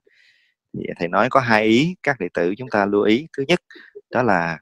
Thì 0.75 0.87
thầy 0.99 1.09
nói 1.09 1.28
có 1.30 1.40
hai 1.40 1.64
ý 1.64 1.97
các 2.02 2.21
đệ 2.21 2.28
tử 2.35 2.54
chúng 2.59 2.71
ta 2.71 2.87
lưu 2.87 3.02
ý. 3.02 3.26
Thứ 3.37 3.45
nhất 3.49 3.61
đó 4.11 4.23
là 4.23 4.59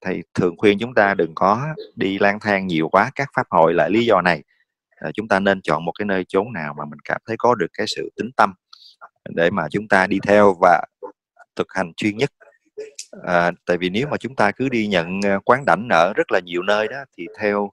thầy 0.00 0.22
thường 0.34 0.54
khuyên 0.58 0.78
chúng 0.78 0.94
ta 0.94 1.14
đừng 1.14 1.32
có 1.34 1.74
đi 1.96 2.18
lang 2.18 2.40
thang 2.40 2.66
nhiều 2.66 2.88
quá 2.88 3.10
các 3.14 3.28
pháp 3.36 3.46
hội 3.50 3.74
lại 3.74 3.90
lý 3.90 4.06
do 4.06 4.20
này. 4.20 4.42
À, 4.96 5.10
chúng 5.14 5.28
ta 5.28 5.40
nên 5.40 5.62
chọn 5.62 5.84
một 5.84 5.92
cái 5.98 6.06
nơi 6.06 6.24
chốn 6.28 6.52
nào 6.52 6.74
mà 6.78 6.84
mình 6.84 6.98
cảm 7.04 7.20
thấy 7.26 7.36
có 7.38 7.54
được 7.54 7.66
cái 7.72 7.86
sự 7.96 8.10
tính 8.16 8.30
tâm 8.36 8.54
để 9.28 9.50
mà 9.50 9.68
chúng 9.70 9.88
ta 9.88 10.06
đi 10.06 10.18
theo 10.26 10.56
và 10.60 10.82
thực 11.56 11.66
hành 11.74 11.92
chuyên 11.96 12.16
nhất 12.16 12.30
à, 13.22 13.50
tại 13.66 13.76
vì 13.76 13.90
nếu 13.90 14.08
mà 14.08 14.16
chúng 14.16 14.36
ta 14.36 14.50
cứ 14.52 14.68
đi 14.68 14.86
nhận 14.86 15.20
ờ, 15.22 15.40
quán 15.44 15.64
đảnh 15.66 15.88
ở 15.90 16.12
rất 16.16 16.32
là 16.32 16.40
nhiều 16.44 16.62
nơi 16.62 16.88
đó 16.88 16.96
thì 17.18 17.26
theo 17.38 17.70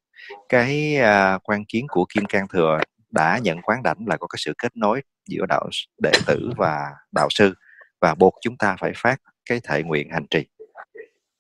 cái 0.50 0.98
à, 0.98 1.38
quan 1.44 1.66
kiến 1.66 1.86
của 1.90 2.06
kim 2.14 2.26
cang 2.26 2.48
thừa 2.48 2.80
đã 3.12 3.40
nhận 3.44 3.62
quán 3.62 3.84
đảnh 3.84 3.98
là 4.08 4.18
có 4.18 4.28
cái 4.28 4.38
sự 4.40 4.54
kết 4.58 4.78
nối 4.78 5.02
giữa 5.28 5.46
đạo 5.50 5.70
đệ 6.02 6.12
tử 6.28 6.52
và 6.58 6.92
đạo 7.12 7.28
sư 7.30 7.54
và 8.02 8.16
buộc 8.16 8.34
chúng 8.42 8.58
ta 8.58 8.76
phải 8.80 8.92
phát 8.96 9.22
cái 9.46 9.60
thệ 9.64 9.84
nguyện 9.84 10.10
hành 10.10 10.26
trì. 10.30 10.46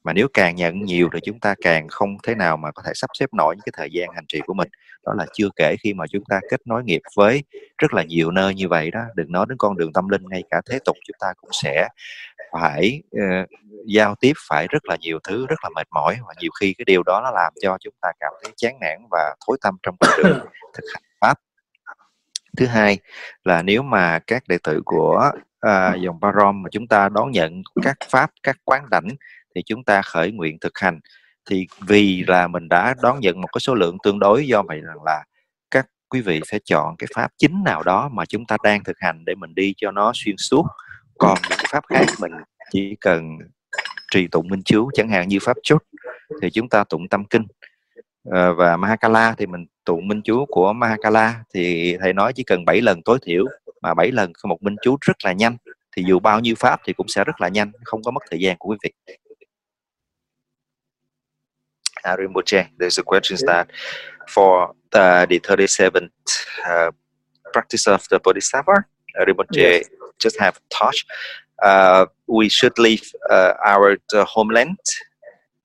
Mà 0.03 0.13
nếu 0.13 0.27
càng 0.33 0.55
nhận 0.55 0.81
nhiều 0.83 1.09
thì 1.13 1.19
chúng 1.23 1.39
ta 1.39 1.55
càng 1.61 1.87
không 1.87 2.17
thế 2.23 2.35
nào 2.35 2.57
mà 2.57 2.71
có 2.71 2.83
thể 2.85 2.91
sắp 2.95 3.09
xếp 3.19 3.33
nổi 3.33 3.55
những 3.55 3.63
cái 3.65 3.73
thời 3.77 3.89
gian 3.91 4.09
hành 4.15 4.25
trì 4.27 4.41
của 4.45 4.53
mình. 4.53 4.69
Đó 5.05 5.13
là 5.17 5.25
chưa 5.33 5.49
kể 5.55 5.75
khi 5.83 5.93
mà 5.93 6.05
chúng 6.11 6.23
ta 6.29 6.39
kết 6.49 6.61
nối 6.65 6.83
nghiệp 6.83 7.01
với 7.15 7.43
rất 7.77 7.93
là 7.93 8.03
nhiều 8.03 8.31
nơi 8.31 8.55
như 8.55 8.67
vậy 8.67 8.91
đó 8.91 9.01
đừng 9.15 9.31
nói 9.31 9.45
đến 9.49 9.57
con 9.57 9.77
đường 9.77 9.93
tâm 9.93 10.09
linh 10.09 10.21
ngay 10.29 10.43
cả 10.49 10.61
thế 10.69 10.79
tục 10.85 10.97
chúng 11.07 11.17
ta 11.19 11.27
cũng 11.37 11.49
sẽ 11.53 11.87
phải 12.51 13.01
uh, 13.17 13.49
giao 13.85 14.15
tiếp 14.15 14.33
phải 14.49 14.67
rất 14.67 14.85
là 14.85 14.97
nhiều 14.99 15.19
thứ 15.23 15.45
rất 15.47 15.55
là 15.63 15.69
mệt 15.75 15.87
mỏi 15.91 16.17
và 16.27 16.33
nhiều 16.39 16.51
khi 16.59 16.73
cái 16.77 16.85
điều 16.85 17.03
đó 17.03 17.21
nó 17.23 17.31
làm 17.31 17.53
cho 17.61 17.77
chúng 17.81 17.93
ta 18.01 18.11
cảm 18.19 18.33
thấy 18.43 18.53
chán 18.57 18.79
nản 18.81 18.97
và 19.11 19.35
thối 19.47 19.57
tâm 19.61 19.77
trong 19.83 19.95
con 19.99 20.09
đường 20.23 20.39
thực 20.73 20.83
hành 20.93 21.03
pháp. 21.21 21.37
Thứ 22.57 22.65
hai 22.65 22.97
là 23.43 23.61
nếu 23.61 23.81
mà 23.81 24.19
các 24.19 24.43
đệ 24.47 24.57
tử 24.63 24.81
của 24.85 25.31
uh, 25.67 26.01
dòng 26.01 26.19
Barom 26.19 26.63
mà 26.63 26.69
chúng 26.71 26.87
ta 26.87 27.09
đón 27.09 27.31
nhận 27.31 27.61
các 27.83 27.97
pháp 28.09 28.31
các 28.43 28.57
quán 28.63 28.89
đảnh 28.89 29.07
thì 29.55 29.61
chúng 29.65 29.83
ta 29.83 30.01
khởi 30.01 30.31
nguyện 30.31 30.57
thực 30.61 30.77
hành. 30.79 30.99
Thì 31.49 31.67
vì 31.79 32.23
là 32.27 32.47
mình 32.47 32.69
đã 32.69 32.95
đón 33.01 33.19
nhận 33.19 33.41
một 33.41 33.47
cái 33.53 33.59
số 33.59 33.75
lượng 33.75 33.97
tương 34.03 34.19
đối 34.19 34.47
do 34.47 34.63
vậy 34.63 34.81
rằng 34.81 35.03
là 35.05 35.23
các 35.71 35.85
quý 36.09 36.21
vị 36.21 36.41
sẽ 36.45 36.59
chọn 36.65 36.95
cái 36.97 37.07
pháp 37.15 37.31
chính 37.37 37.63
nào 37.65 37.83
đó 37.83 38.09
mà 38.13 38.25
chúng 38.25 38.45
ta 38.45 38.57
đang 38.63 38.83
thực 38.83 38.97
hành 38.99 39.25
để 39.25 39.35
mình 39.35 39.55
đi 39.55 39.73
cho 39.77 39.91
nó 39.91 40.11
xuyên 40.15 40.35
suốt 40.37 40.65
còn 41.21 41.37
những 41.49 41.59
pháp 41.69 41.83
khác 41.89 42.05
mình 42.19 42.31
chỉ 42.71 42.95
cần 43.01 43.37
trì 44.11 44.27
tụng 44.27 44.47
minh 44.47 44.61
chú 44.65 44.89
chẳng 44.93 45.09
hạn 45.09 45.27
như 45.27 45.37
pháp 45.41 45.57
chốt 45.63 45.83
thì 46.41 46.49
chúng 46.49 46.69
ta 46.69 46.83
tụng 46.83 47.07
tâm 47.07 47.25
kinh. 47.25 47.47
À, 48.31 48.51
và 48.51 48.77
Mahakala 48.77 49.35
thì 49.37 49.45
mình 49.45 49.65
tụng 49.85 50.07
minh 50.07 50.21
chú 50.23 50.45
của 50.45 50.73
Mahakala 50.73 51.43
thì 51.53 51.97
thầy 51.99 52.13
nói 52.13 52.33
chỉ 52.33 52.43
cần 52.43 52.65
7 52.65 52.81
lần 52.81 53.01
tối 53.05 53.19
thiểu 53.25 53.45
mà 53.81 53.93
7 53.93 54.11
lần 54.11 54.31
một 54.43 54.63
minh 54.63 54.75
chú 54.81 54.97
rất 55.01 55.25
là 55.25 55.33
nhanh 55.33 55.57
thì 55.95 56.03
dù 56.07 56.19
bao 56.19 56.39
nhiêu 56.39 56.55
pháp 56.59 56.81
thì 56.85 56.93
cũng 56.93 57.07
sẽ 57.07 57.23
rất 57.23 57.41
là 57.41 57.47
nhanh 57.47 57.71
không 57.83 58.03
có 58.03 58.11
mất 58.11 58.23
thời 58.29 58.39
gian 58.39 58.57
của 58.57 58.69
quý 58.69 58.77
vị. 58.83 59.15
Uh, 62.13 62.19
Rinpoche, 62.19 62.67
there's 62.79 62.99
a 62.99 63.03
question 63.05 63.37
that 63.47 63.67
for 64.27 64.69
uh, 64.69 65.29
the 65.29 65.37
37th 65.37 66.07
uh, 66.61 66.95
practice 67.53 67.91
of 67.91 67.99
the 68.11 68.17
Bodhisattva, 68.23 68.73
uh, 68.73 69.27
Rinpoche 69.27 69.71
yes. 69.71 70.00
Just 70.21 70.39
have 70.39 70.59
touched, 70.69 71.05
uh, 71.63 72.05
we 72.27 72.49
should 72.49 72.77
leave 72.77 73.11
uh, 73.29 73.53
our 73.65 73.97
homeland 74.13 74.77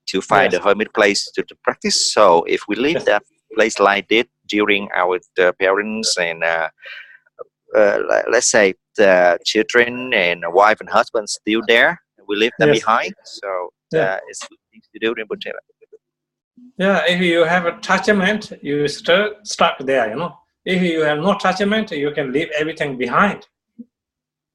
to 0.07 0.21
find 0.21 0.53
yes. 0.53 0.61
a 0.61 0.63
hermit 0.63 0.93
place 0.93 1.29
to, 1.35 1.43
to, 1.43 1.55
practice. 1.63 2.13
So 2.13 2.43
if 2.43 2.61
we 2.67 2.75
leave 2.75 3.03
that 3.05 3.23
place 3.53 3.79
like 3.79 4.07
this 4.07 4.25
during 4.47 4.89
our 4.95 5.19
parents 5.59 6.17
and 6.17 6.43
uh, 6.43 6.69
let's 8.31 8.47
say 8.47 8.73
the 8.95 9.37
children 9.45 10.13
and 10.13 10.43
wife 10.47 10.79
and 10.79 10.89
husband 10.89 11.29
still 11.29 11.61
there, 11.67 12.01
we 12.27 12.35
leave 12.35 12.53
them 12.59 12.69
yes. 12.69 12.79
behind. 12.79 13.13
So 13.23 13.69
yeah. 13.91 14.19
it's 14.27 14.39
to 14.39 14.99
do 14.99 15.15
Rinpoche. 15.15 15.51
Yeah, 16.77 17.03
if 17.07 17.21
you 17.21 17.43
have 17.43 17.65
attachment, 17.65 18.51
you 18.61 18.87
still 18.87 19.31
stuck 19.43 19.79
there, 19.79 20.09
you 20.09 20.15
know. 20.15 20.37
If 20.65 20.81
you 20.81 21.01
have 21.01 21.19
no 21.19 21.31
attachment, 21.31 21.91
you 21.91 22.11
can 22.11 22.31
leave 22.31 22.49
everything 22.57 22.97
behind. 22.97 23.47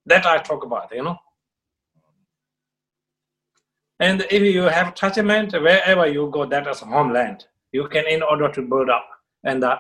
That 0.07 0.27
I 0.27 0.39
talk 0.39 0.65
about, 0.65 0.93
you 0.95 1.03
know. 1.03 1.19
And 4.01 4.27
if 4.31 4.43
you 4.43 4.63
have 4.63 4.89
attachment, 4.89 5.53
wherever 5.53 6.07
you 6.09 6.29
go, 6.33 6.45
that 6.47 6.67
is 6.67 6.81
homeland. 6.81 7.45
You 7.71 7.89
can, 7.89 8.07
in 8.07 8.23
order 8.23 8.51
to 8.51 8.63
build 8.63 8.91
up. 8.91 9.07
And 9.45 9.63
uh, 9.63 9.79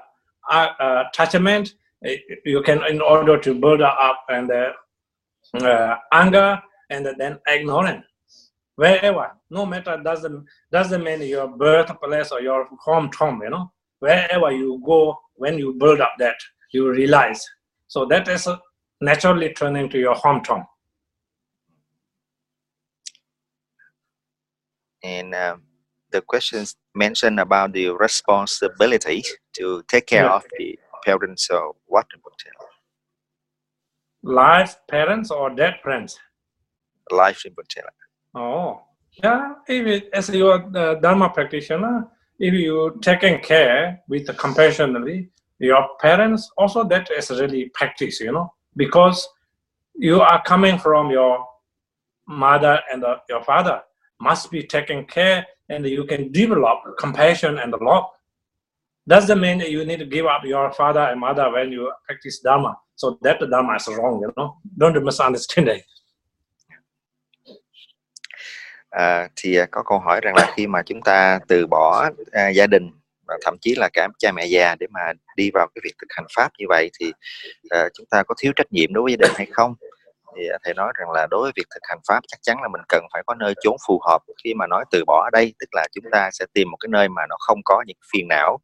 uh, 0.50 1.04
attachment, 1.08 1.74
eh, 2.04 2.16
you 2.44 2.62
can, 2.62 2.84
in 2.88 3.00
order 3.00 3.38
to 3.38 3.54
build 3.54 3.82
up 3.82 4.24
and 4.28 4.50
uh, 4.50 4.72
uh, 5.60 5.96
anger 6.12 6.62
and 6.90 7.06
then 7.18 7.38
ignorance 7.52 8.04
wherever, 8.76 9.30
no 9.50 9.66
matter 9.66 10.00
doesn't 10.02 10.46
doesn't 10.70 11.04
mean 11.04 11.22
your 11.22 11.48
birthplace 11.48 12.32
or 12.32 12.40
your 12.40 12.66
home 12.80 13.10
hometown, 13.10 13.42
you 13.42 13.50
know, 13.50 13.72
wherever 13.98 14.50
you 14.50 14.82
go, 14.84 15.16
when 15.34 15.58
you 15.58 15.74
build 15.74 16.00
up 16.00 16.12
that, 16.18 16.36
you 16.72 16.90
realize. 16.90 17.44
So 17.86 18.04
that 18.06 18.28
is 18.28 18.48
naturally 19.02 19.52
turning 19.52 19.90
to 19.90 19.98
your 19.98 20.14
hometown. 20.14 20.64
And 25.02 25.34
um, 25.34 25.62
the 26.12 26.22
questions 26.22 26.76
mentioned 26.94 27.40
about 27.40 27.72
the 27.72 27.88
responsibility 27.88 29.24
to 29.54 29.82
take 29.88 30.06
care 30.06 30.24
yeah. 30.24 30.36
of 30.36 30.44
the 30.56 30.78
parents. 31.04 31.48
So 31.48 31.74
what? 31.86 32.06
Live 34.22 34.76
parents 34.88 35.32
or 35.32 35.50
dead 35.50 35.74
parents? 35.82 36.16
Life 37.10 37.44
in 37.44 37.54
particular. 37.54 37.90
Oh, 38.36 38.82
yeah. 39.22 39.54
If 39.66 39.86
it, 39.86 40.10
as 40.12 40.28
your 40.28 40.64
uh, 40.76 40.94
Dharma 40.94 41.30
practitioner, 41.30 42.06
if 42.38 42.54
you 42.54 42.98
taking 43.02 43.40
care 43.40 44.00
with 44.08 44.34
compassionately, 44.38 45.30
your 45.58 45.88
parents 46.00 46.48
also 46.56 46.84
that 46.84 47.10
is 47.10 47.30
really 47.30 47.68
practice, 47.74 48.20
you 48.20 48.30
know, 48.30 48.52
because 48.76 49.28
you 49.94 50.20
are 50.20 50.42
coming 50.42 50.78
from 50.78 51.10
your 51.10 51.44
mother 52.26 52.80
and 52.92 53.04
uh, 53.04 53.16
your 53.28 53.42
father 53.42 53.82
must 54.20 54.50
be 54.50 54.62
taken 54.62 55.04
care 55.04 55.46
and 55.68 55.86
you 55.86 56.04
can 56.04 56.30
develop 56.32 56.78
compassion 56.98 57.58
and 57.58 57.72
love. 57.80 58.04
Doesn't 59.06 59.40
mean 59.40 59.58
that 59.58 59.70
you 59.70 59.84
need 59.84 59.98
to 59.98 60.06
give 60.06 60.26
up 60.26 60.44
your 60.44 60.72
father 60.72 61.00
and 61.00 61.20
mother 61.20 61.50
when 61.50 61.72
you 61.72 61.92
practice 62.06 62.40
Dharma. 62.40 62.76
So 62.94 63.18
that 63.22 63.40
Dharma 63.40 63.74
is 63.74 63.88
wrong, 63.88 64.20
you 64.20 64.32
know. 64.36 64.58
Don't 64.78 65.02
misunderstand 65.04 65.68
it. 65.68 65.84
à, 68.92 69.28
thì 69.36 69.58
có 69.70 69.82
câu 69.82 69.98
hỏi 69.98 70.20
rằng 70.20 70.34
là 70.36 70.52
khi 70.56 70.66
mà 70.66 70.82
chúng 70.82 71.02
ta 71.02 71.40
từ 71.48 71.66
bỏ 71.66 72.10
à, 72.32 72.48
gia 72.48 72.66
đình 72.66 72.90
thậm 73.44 73.56
chí 73.60 73.74
là 73.76 73.88
cả 73.92 74.08
cha 74.18 74.32
mẹ 74.32 74.46
già 74.46 74.76
để 74.80 74.86
mà 74.90 75.12
đi 75.36 75.50
vào 75.54 75.68
cái 75.74 75.80
việc 75.84 75.92
thực 76.00 76.06
hành 76.10 76.26
pháp 76.36 76.48
như 76.58 76.66
vậy 76.68 76.90
thì 77.00 77.12
uh, 77.74 77.92
chúng 77.94 78.06
ta 78.10 78.22
có 78.22 78.34
thiếu 78.38 78.52
trách 78.56 78.72
nhiệm 78.72 78.92
đối 78.92 79.02
với 79.02 79.12
gia 79.12 79.28
đình 79.28 79.32
hay 79.36 79.46
không? 79.52 79.74
Thì 80.36 80.46
ờ, 80.46 80.58
thầy 80.64 80.74
nói 80.74 80.92
rằng 80.98 81.10
là 81.10 81.26
đối 81.30 81.42
với 81.42 81.52
việc 81.56 81.66
thực 81.74 81.80
hành 81.88 81.98
pháp 82.08 82.20
chắc 82.28 82.38
chắn 82.42 82.56
là 82.62 82.68
mình 82.68 82.82
cần 82.88 83.04
phải 83.12 83.22
có 83.26 83.34
nơi 83.34 83.54
chốn 83.62 83.76
phù 83.86 84.00
hợp. 84.08 84.22
Khi 84.44 84.54
mà 84.54 84.66
nói 84.66 84.84
từ 84.90 85.04
bỏ 85.06 85.24
ở 85.26 85.30
đây 85.32 85.54
tức 85.60 85.68
là 85.72 85.86
chúng 85.92 86.04
ta 86.12 86.30
sẽ 86.32 86.46
tìm 86.54 86.70
một 86.70 86.76
cái 86.80 86.88
nơi 86.92 87.08
mà 87.08 87.22
nó 87.28 87.36
không 87.38 87.60
có 87.64 87.84
những 87.86 87.96
phiền 88.12 88.26
não 88.28 88.58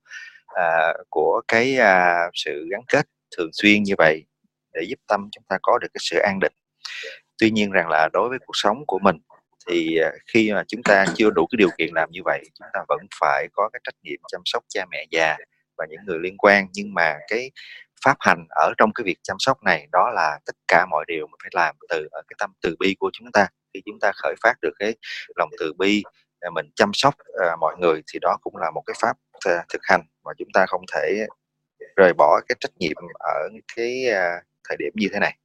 à, 0.46 0.92
của 1.10 1.40
cái 1.48 1.76
à, 1.76 2.16
sự 2.34 2.68
gắn 2.70 2.80
kết 2.88 3.06
thường 3.36 3.50
xuyên 3.52 3.82
như 3.82 3.94
vậy 3.98 4.24
để 4.74 4.82
giúp 4.88 4.98
tâm 5.08 5.28
chúng 5.32 5.44
ta 5.48 5.58
có 5.62 5.78
được 5.78 5.88
cái 5.94 6.00
sự 6.00 6.18
an 6.18 6.38
định. 6.40 6.52
Tuy 7.38 7.50
nhiên 7.50 7.70
rằng 7.70 7.88
là 7.88 8.08
đối 8.12 8.28
với 8.28 8.38
cuộc 8.46 8.54
sống 8.54 8.86
của 8.86 8.98
mình 8.98 9.16
thì 9.68 9.98
à, 9.98 10.12
khi 10.32 10.52
mà 10.52 10.62
chúng 10.68 10.82
ta 10.82 11.04
chưa 11.14 11.30
đủ 11.30 11.46
cái 11.46 11.56
điều 11.56 11.70
kiện 11.78 11.94
làm 11.94 12.10
như 12.10 12.20
vậy 12.24 12.42
chúng 12.58 12.68
ta 12.72 12.80
vẫn 12.88 12.98
phải 13.20 13.48
có 13.52 13.68
cái 13.72 13.80
trách 13.84 13.94
nhiệm 14.02 14.20
chăm 14.28 14.40
sóc 14.44 14.64
cha 14.68 14.84
mẹ 14.90 15.04
già 15.10 15.36
và 15.78 15.86
những 15.90 16.00
người 16.06 16.18
liên 16.18 16.36
quan. 16.38 16.66
Nhưng 16.72 16.94
mà 16.94 17.18
cái 17.28 17.50
pháp 18.04 18.16
hành 18.20 18.46
ở 18.50 18.72
trong 18.78 18.92
cái 18.92 19.04
việc 19.04 19.18
chăm 19.22 19.36
sóc 19.40 19.62
này 19.62 19.86
đó 19.92 20.10
là 20.10 20.38
tất 20.46 20.56
cả 20.68 20.86
mọi 20.90 21.04
điều 21.08 21.26
mình 21.26 21.38
phải 21.42 21.50
làm 21.52 21.76
từ 21.88 22.08
ở 22.10 22.22
cái 22.28 22.36
tâm 22.38 22.52
từ 22.62 22.76
bi 22.78 22.96
của 22.98 23.10
chúng 23.12 23.32
ta. 23.32 23.46
Khi 23.74 23.82
chúng 23.86 23.98
ta 24.00 24.12
khởi 24.14 24.34
phát 24.42 24.54
được 24.62 24.72
cái 24.78 24.94
lòng 25.36 25.48
từ 25.60 25.72
bi 25.78 26.02
à, 26.40 26.50
mình 26.50 26.66
chăm 26.74 26.90
sóc 26.94 27.14
uh, 27.14 27.58
mọi 27.60 27.76
người 27.78 28.02
thì 28.12 28.18
đó 28.22 28.36
cũng 28.42 28.56
là 28.56 28.70
một 28.70 28.82
cái 28.86 28.94
pháp 29.00 29.16
uh, 29.36 29.68
thực 29.68 29.80
hành 29.82 30.02
mà 30.24 30.32
chúng 30.38 30.48
ta 30.54 30.66
không 30.68 30.84
thể 30.94 31.26
rời 31.96 32.12
bỏ 32.18 32.40
cái 32.48 32.56
trách 32.60 32.76
nhiệm 32.76 32.96
ở 33.18 33.48
cái 33.76 34.04
uh, 34.08 34.44
thời 34.68 34.76
điểm 34.76 34.92
như 34.94 35.08
thế 35.12 35.18
này. 35.20 35.36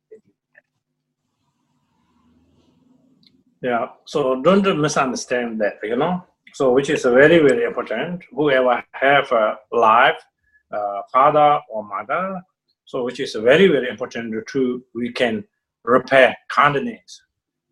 Yeah, 3.63 3.88
so 4.03 4.41
don't 4.41 4.82
misunderstand 4.82 5.62
that, 5.62 5.75
you 5.84 5.96
know. 5.96 6.22
So, 6.53 6.74
which 6.74 6.89
is 6.89 7.03
very, 7.03 7.39
very 7.39 7.63
important. 7.63 8.22
Whoever 8.32 8.84
have 8.91 9.32
a 9.32 9.58
life, 9.72 10.22
uh, 10.70 11.01
father 11.13 11.62
or 11.70 11.84
mother, 11.84 12.41
so 12.84 13.05
which 13.05 13.22
is 13.22 13.34
very, 13.36 13.67
very 13.70 13.88
important 13.88 14.36
to 14.50 14.84
we 14.93 15.13
can 15.13 15.46
repair 15.86 16.36
kindness. 16.50 17.22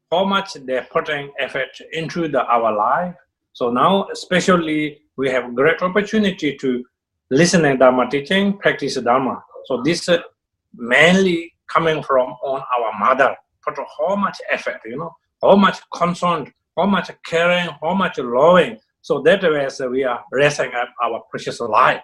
How 0.09 0.23
much 0.23 0.53
they're 0.65 0.87
putting 0.89 1.31
effort 1.37 1.77
into 1.91 2.29
the 2.29 2.45
our 2.45 2.73
life. 2.73 3.15
So 3.51 3.69
now, 3.69 4.07
especially, 4.13 5.01
we 5.17 5.29
have 5.29 5.53
great 5.55 5.81
opportunity 5.81 6.55
to 6.55 6.85
listen 7.29 7.65
and 7.65 7.79
Dharma 7.79 8.09
teaching, 8.09 8.57
practice 8.57 8.95
Dharma. 8.95 9.43
So 9.65 9.81
this 9.83 10.07
uh, 10.07 10.19
mainly 10.73 11.53
coming 11.67 12.01
from 12.01 12.29
on 12.43 12.63
our 12.77 12.97
mother. 12.97 13.35
Put 13.65 13.77
how 13.99 14.15
much 14.15 14.37
effort, 14.49 14.79
you 14.85 14.97
know, 14.97 15.13
how 15.41 15.55
much 15.55 15.79
concern, 15.93 16.51
how 16.77 16.85
much 16.85 17.11
caring, 17.25 17.69
how 17.81 17.93
much 17.93 18.17
loving. 18.17 18.77
So 19.01 19.21
that 19.21 19.41
way 19.41 19.67
we 19.89 20.03
are 20.03 20.23
raising 20.31 20.73
up 20.73 20.89
our 21.03 21.21
precious 21.29 21.59
life. 21.59 22.01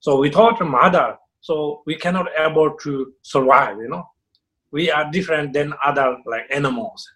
So 0.00 0.20
without 0.20 0.60
mother, 0.66 1.16
so 1.40 1.82
we 1.86 1.96
cannot 1.96 2.28
able 2.38 2.76
to 2.82 3.12
survive, 3.22 3.78
you 3.78 3.88
know. 3.88 4.04
We 4.72 4.90
are 4.90 5.10
different 5.10 5.52
than 5.52 5.74
other 5.84 6.16
like 6.26 6.46
animals. 6.50 7.06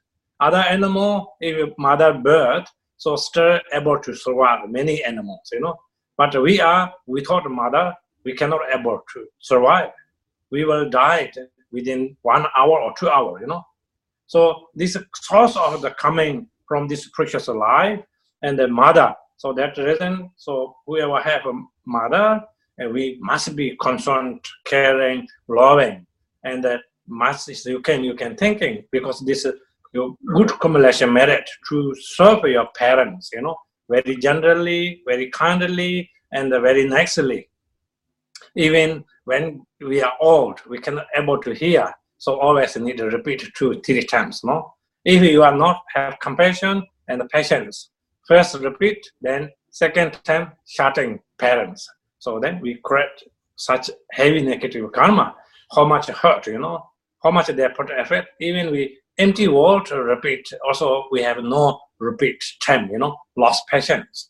Other 0.40 0.58
animal, 0.58 1.37
if 1.40 1.73
mother 1.78 2.12
birth, 2.14 2.66
so 2.96 3.16
still 3.16 3.61
able 3.73 3.99
to 4.00 4.14
survive 4.14 4.68
many 4.68 5.04
animals, 5.04 5.49
you 5.52 5.61
know. 5.61 5.76
But 6.16 6.40
we 6.42 6.61
are 6.61 6.92
without 7.06 7.49
mother, 7.50 7.94
we 8.25 8.34
cannot 8.34 8.61
able 8.73 9.00
to 9.12 9.26
survive. 9.38 9.90
We 10.50 10.64
will 10.64 10.88
die 10.90 11.30
within 11.70 12.16
one 12.23 12.46
hour 12.56 12.80
or 12.80 12.94
two 12.99 13.08
hours, 13.08 13.40
you 13.40 13.46
know. 13.46 13.62
So 14.26 14.69
this 14.75 14.97
source 15.14 15.57
of 15.57 15.83
the 15.83 15.90
coming 15.90 16.49
from 16.66 16.88
this 16.88 17.09
precious 17.11 17.49
life 17.49 18.00
and 18.43 18.59
the 18.59 18.69
mother. 18.69 19.14
So 19.37 19.52
that 19.54 19.76
reason, 19.76 20.31
so 20.37 20.76
whoever 20.87 21.21
have 21.21 21.45
a 21.47 21.52
mother, 21.87 22.43
and 22.78 22.93
we 22.93 23.19
must 23.21 23.54
be 23.54 23.76
concerned, 23.81 24.40
caring, 24.64 25.26
loving, 25.49 26.07
and 26.45 26.64
that 26.64 26.81
must 27.07 27.49
is 27.49 27.66
you 27.66 27.81
can 27.81 28.02
you 28.02 28.14
can 28.14 28.35
thinking 28.37 28.85
because 28.90 29.21
this 29.21 29.45
is 29.45 29.54
your 29.93 30.16
good 30.35 30.50
accumulation 30.50 31.12
merit 31.12 31.49
to 31.69 31.95
serve 32.00 32.45
your 32.45 32.69
parents, 32.76 33.31
you 33.33 33.43
know, 33.43 33.57
very 33.88 34.16
generally, 34.16 35.02
very 35.07 35.31
kindly, 35.31 36.11
and 36.33 36.50
very 36.50 36.87
nicely. 36.88 37.49
Even 38.57 39.04
when 39.25 39.64
we 39.81 40.02
are 40.02 40.12
old, 40.21 40.61
we 40.69 40.78
cannot 40.78 41.07
able 41.16 41.38
to 41.38 41.52
hear, 41.52 41.95
so 42.25 42.40
always 42.40 42.75
need 42.76 42.97
to 42.97 43.04
repeat 43.04 43.43
two, 43.54 43.83
three 43.85 44.02
times, 44.02 44.40
no? 44.45 44.73
If 45.04 45.23
you 45.23 45.43
are 45.43 45.54
not 45.54 45.83
have 45.95 46.19
compassion 46.21 46.83
and 47.07 47.23
patience, 47.28 47.90
first 48.26 48.59
repeat, 48.61 48.99
then 49.21 49.50
second 49.71 50.12
time 50.25 50.52
shouting 50.66 51.21
parents. 51.38 51.87
So 52.21 52.40
then 52.40 52.61
we 52.62 52.81
create 52.83 53.19
such 53.57 53.90
heavy 54.12 54.40
negative 54.40 54.90
karma. 54.93 55.35
How 55.75 55.85
much 55.85 56.07
hurt, 56.09 56.47
you 56.47 56.59
know? 56.59 56.83
How 57.23 57.31
much 57.31 57.49
they 57.49 57.69
put 57.76 57.90
effort? 57.90 58.25
Even 58.40 58.71
we 58.71 58.97
empty 59.19 59.47
word 59.49 59.90
repeat. 59.90 60.47
Also, 60.66 61.04
we 61.12 61.21
have 61.23 61.45
no 61.45 61.78
repeat 61.99 62.43
time, 62.64 62.88
you 62.90 62.99
know, 62.99 63.14
lost 63.37 63.64
patience. 63.69 64.28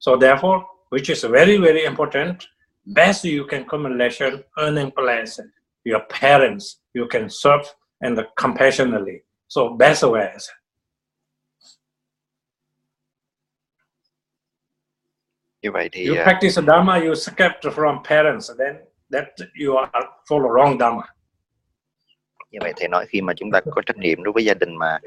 So 0.00 0.16
therefore, 0.16 0.66
which 0.88 1.08
is 1.08 1.22
very, 1.22 1.56
very 1.56 1.84
important, 1.84 2.48
best 2.84 3.24
you 3.24 3.44
can 3.44 3.64
come 3.64 3.86
accumulation, 3.86 4.42
earning 4.58 4.90
place, 4.90 5.38
your 5.84 6.02
parents, 6.20 6.80
you 6.94 7.06
can 7.10 7.28
serve 7.28 7.66
and 8.00 8.18
compassionately. 8.36 9.22
So 9.48 9.76
best 9.78 10.02
ways. 10.02 10.50
vậy 15.72 15.88
thì 15.92 16.06
you 16.06 16.14
uh, 16.14 16.24
practice 16.24 16.66
dharma 16.66 16.94
you 16.94 17.10
escape 17.10 17.60
from 17.62 18.02
parents 18.04 18.50
then 18.58 18.76
that 19.12 19.28
you 19.64 19.76
are 19.76 20.06
follow 20.30 20.48
wrong 20.48 20.78
dharma 20.78 21.02
như 22.50 22.58
vậy 22.60 22.72
thì 22.76 22.88
nói 22.88 23.06
khi 23.08 23.20
mà 23.20 23.32
chúng 23.36 23.50
ta 23.50 23.60
có 23.70 23.82
trách 23.86 23.96
nhiệm 23.96 24.22
đối 24.22 24.32
với 24.32 24.44
gia 24.44 24.54
đình 24.54 24.76
mà 24.76 24.98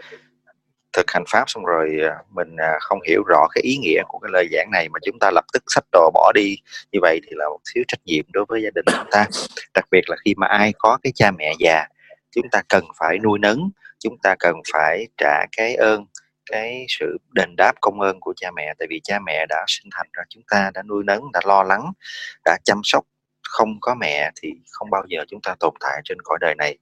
thực 0.94 1.12
hành 1.12 1.24
pháp 1.30 1.44
xong 1.48 1.66
rồi 1.66 1.98
à, 2.04 2.16
mình 2.32 2.56
à, 2.58 2.78
không 2.82 3.00
hiểu 3.08 3.24
rõ 3.28 3.48
cái 3.54 3.62
ý 3.62 3.78
nghĩa 3.78 4.02
của 4.08 4.20
cái 4.20 4.30
lời 4.34 4.48
giảng 4.52 4.72
này 4.72 4.90
mà 4.90 5.00
chúng 5.06 5.20
ta 5.20 5.32
lập 5.32 5.46
tức 5.54 5.64
xách 5.68 5.86
đồ 5.92 6.12
bỏ 6.14 6.32
đi. 6.36 6.58
Như 6.92 7.00
vậy 7.02 7.20
thì 7.24 7.30
là 7.32 7.50
một 7.50 7.60
thiếu 7.74 7.84
trách 7.88 8.00
nhiệm 8.06 8.26
đối 8.34 8.46
với 8.50 8.62
gia 8.64 8.70
đình 8.76 8.86
chúng 8.88 9.10
ta. 9.12 9.26
Đặc 9.74 9.86
biệt 9.92 10.10
là 10.10 10.16
khi 10.26 10.34
mà 10.38 10.48
ai 10.48 10.74
có 10.78 10.98
cái 11.04 11.14
cha 11.16 11.32
mẹ 11.32 11.54
già, 11.60 11.86
chúng 12.36 12.50
ta 12.52 12.62
cần 12.70 12.84
phải 13.00 13.20
nuôi 13.20 13.40
nấng, 13.40 13.70
chúng 14.00 14.18
ta 14.24 14.36
cần 14.40 14.56
phải 14.74 15.08
trả 15.18 15.46
cái 15.58 15.76
ơn, 15.76 16.06
cái 16.52 16.86
sự 16.90 17.18
đền 17.36 17.56
đáp 17.58 17.74
công 17.82 18.02
ơn 18.02 18.20
của 18.20 18.34
cha 18.36 18.52
mẹ. 18.56 18.74
Tại 18.80 18.88
vì 18.90 19.02
cha 19.04 19.20
mẹ 19.20 19.46
đã 19.50 19.66
sinh 19.68 19.90
thành 19.92 20.08
ra, 20.14 20.24
chúng 20.30 20.44
ta 20.52 20.72
đã 20.74 20.84
nuôi 20.84 21.04
nấng, 21.04 21.32
đã 21.34 21.42
lo 21.46 21.64
lắng, 21.64 21.92
đã 22.46 22.58
chăm 22.64 22.82
sóc 22.84 23.06
không 23.54 23.78
có 23.82 23.96
mẹ 23.96 24.32
thì 24.42 24.54
không 24.72 24.90
bao 24.90 25.04
giờ 25.08 25.26
chúng 25.28 25.42
ta 25.42 25.56
tồn 25.60 25.74
tại 25.80 26.02
trên 26.04 26.18
cõi 26.24 26.38
đời 26.42 26.56
này 26.58 26.78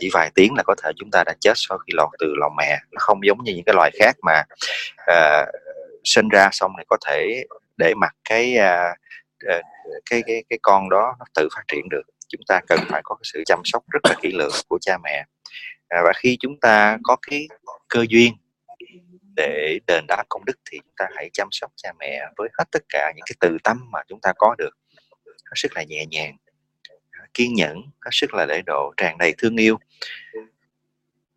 chỉ 0.00 0.10
vài 0.12 0.30
tiếng 0.34 0.54
là 0.54 0.62
có 0.62 0.74
thể 0.82 0.90
chúng 0.96 1.10
ta 1.10 1.24
đã 1.26 1.34
chết 1.40 1.52
sau 1.56 1.78
khi 1.78 1.92
lọt 1.96 2.08
từ 2.18 2.34
lòng 2.36 2.52
mẹ. 2.56 2.78
Nó 2.92 2.98
không 2.98 3.20
giống 3.26 3.44
như 3.44 3.54
những 3.54 3.64
cái 3.64 3.74
loài 3.74 3.90
khác 3.98 4.16
mà 4.22 4.42
uh, 5.10 5.48
sinh 6.04 6.28
ra 6.28 6.48
xong 6.52 6.72
này 6.76 6.84
có 6.88 6.96
thể 7.06 7.44
để 7.76 7.94
mặc 7.94 8.14
cái 8.24 8.56
uh, 8.58 8.96
uh, 9.58 9.64
cái 10.10 10.22
cái 10.26 10.44
cái 10.50 10.58
con 10.62 10.88
đó 10.88 11.16
nó 11.18 11.24
tự 11.34 11.48
phát 11.56 11.62
triển 11.68 11.88
được. 11.88 12.02
Chúng 12.28 12.40
ta 12.48 12.60
cần 12.68 12.80
phải 12.88 13.00
có 13.04 13.14
cái 13.14 13.24
sự 13.32 13.42
chăm 13.46 13.60
sóc 13.64 13.84
rất 13.90 14.00
là 14.04 14.14
kỹ 14.22 14.32
lưỡng 14.32 14.52
của 14.68 14.78
cha 14.80 14.98
mẹ. 15.04 15.24
À, 15.88 16.00
và 16.04 16.12
khi 16.16 16.36
chúng 16.40 16.60
ta 16.60 16.98
có 17.02 17.16
cái 17.30 17.48
cơ 17.88 18.04
duyên 18.08 18.32
để 19.36 19.78
đền 19.86 20.04
đáp 20.08 20.24
công 20.28 20.44
đức 20.44 20.56
thì 20.70 20.78
chúng 20.78 20.94
ta 20.96 21.06
hãy 21.16 21.30
chăm 21.32 21.48
sóc 21.50 21.70
cha 21.76 21.92
mẹ 21.98 22.26
với 22.36 22.48
hết 22.58 22.64
tất 22.72 22.82
cả 22.88 23.12
những 23.16 23.24
cái 23.26 23.36
từ 23.40 23.56
tâm 23.64 23.90
mà 23.90 24.00
chúng 24.08 24.20
ta 24.20 24.32
có 24.38 24.54
được. 24.58 24.70
Hết 25.26 25.54
sức 25.54 25.72
là 25.74 25.82
nhẹ 25.82 26.06
nhàng 26.06 26.36
kiên 27.34 27.54
nhẫn 27.54 27.76
hết 27.76 28.10
sức 28.12 28.34
là 28.34 28.46
lễ 28.46 28.62
độ, 28.66 28.92
tràn 28.96 29.18
đầy 29.18 29.34
thương 29.38 29.56
yêu. 29.56 29.78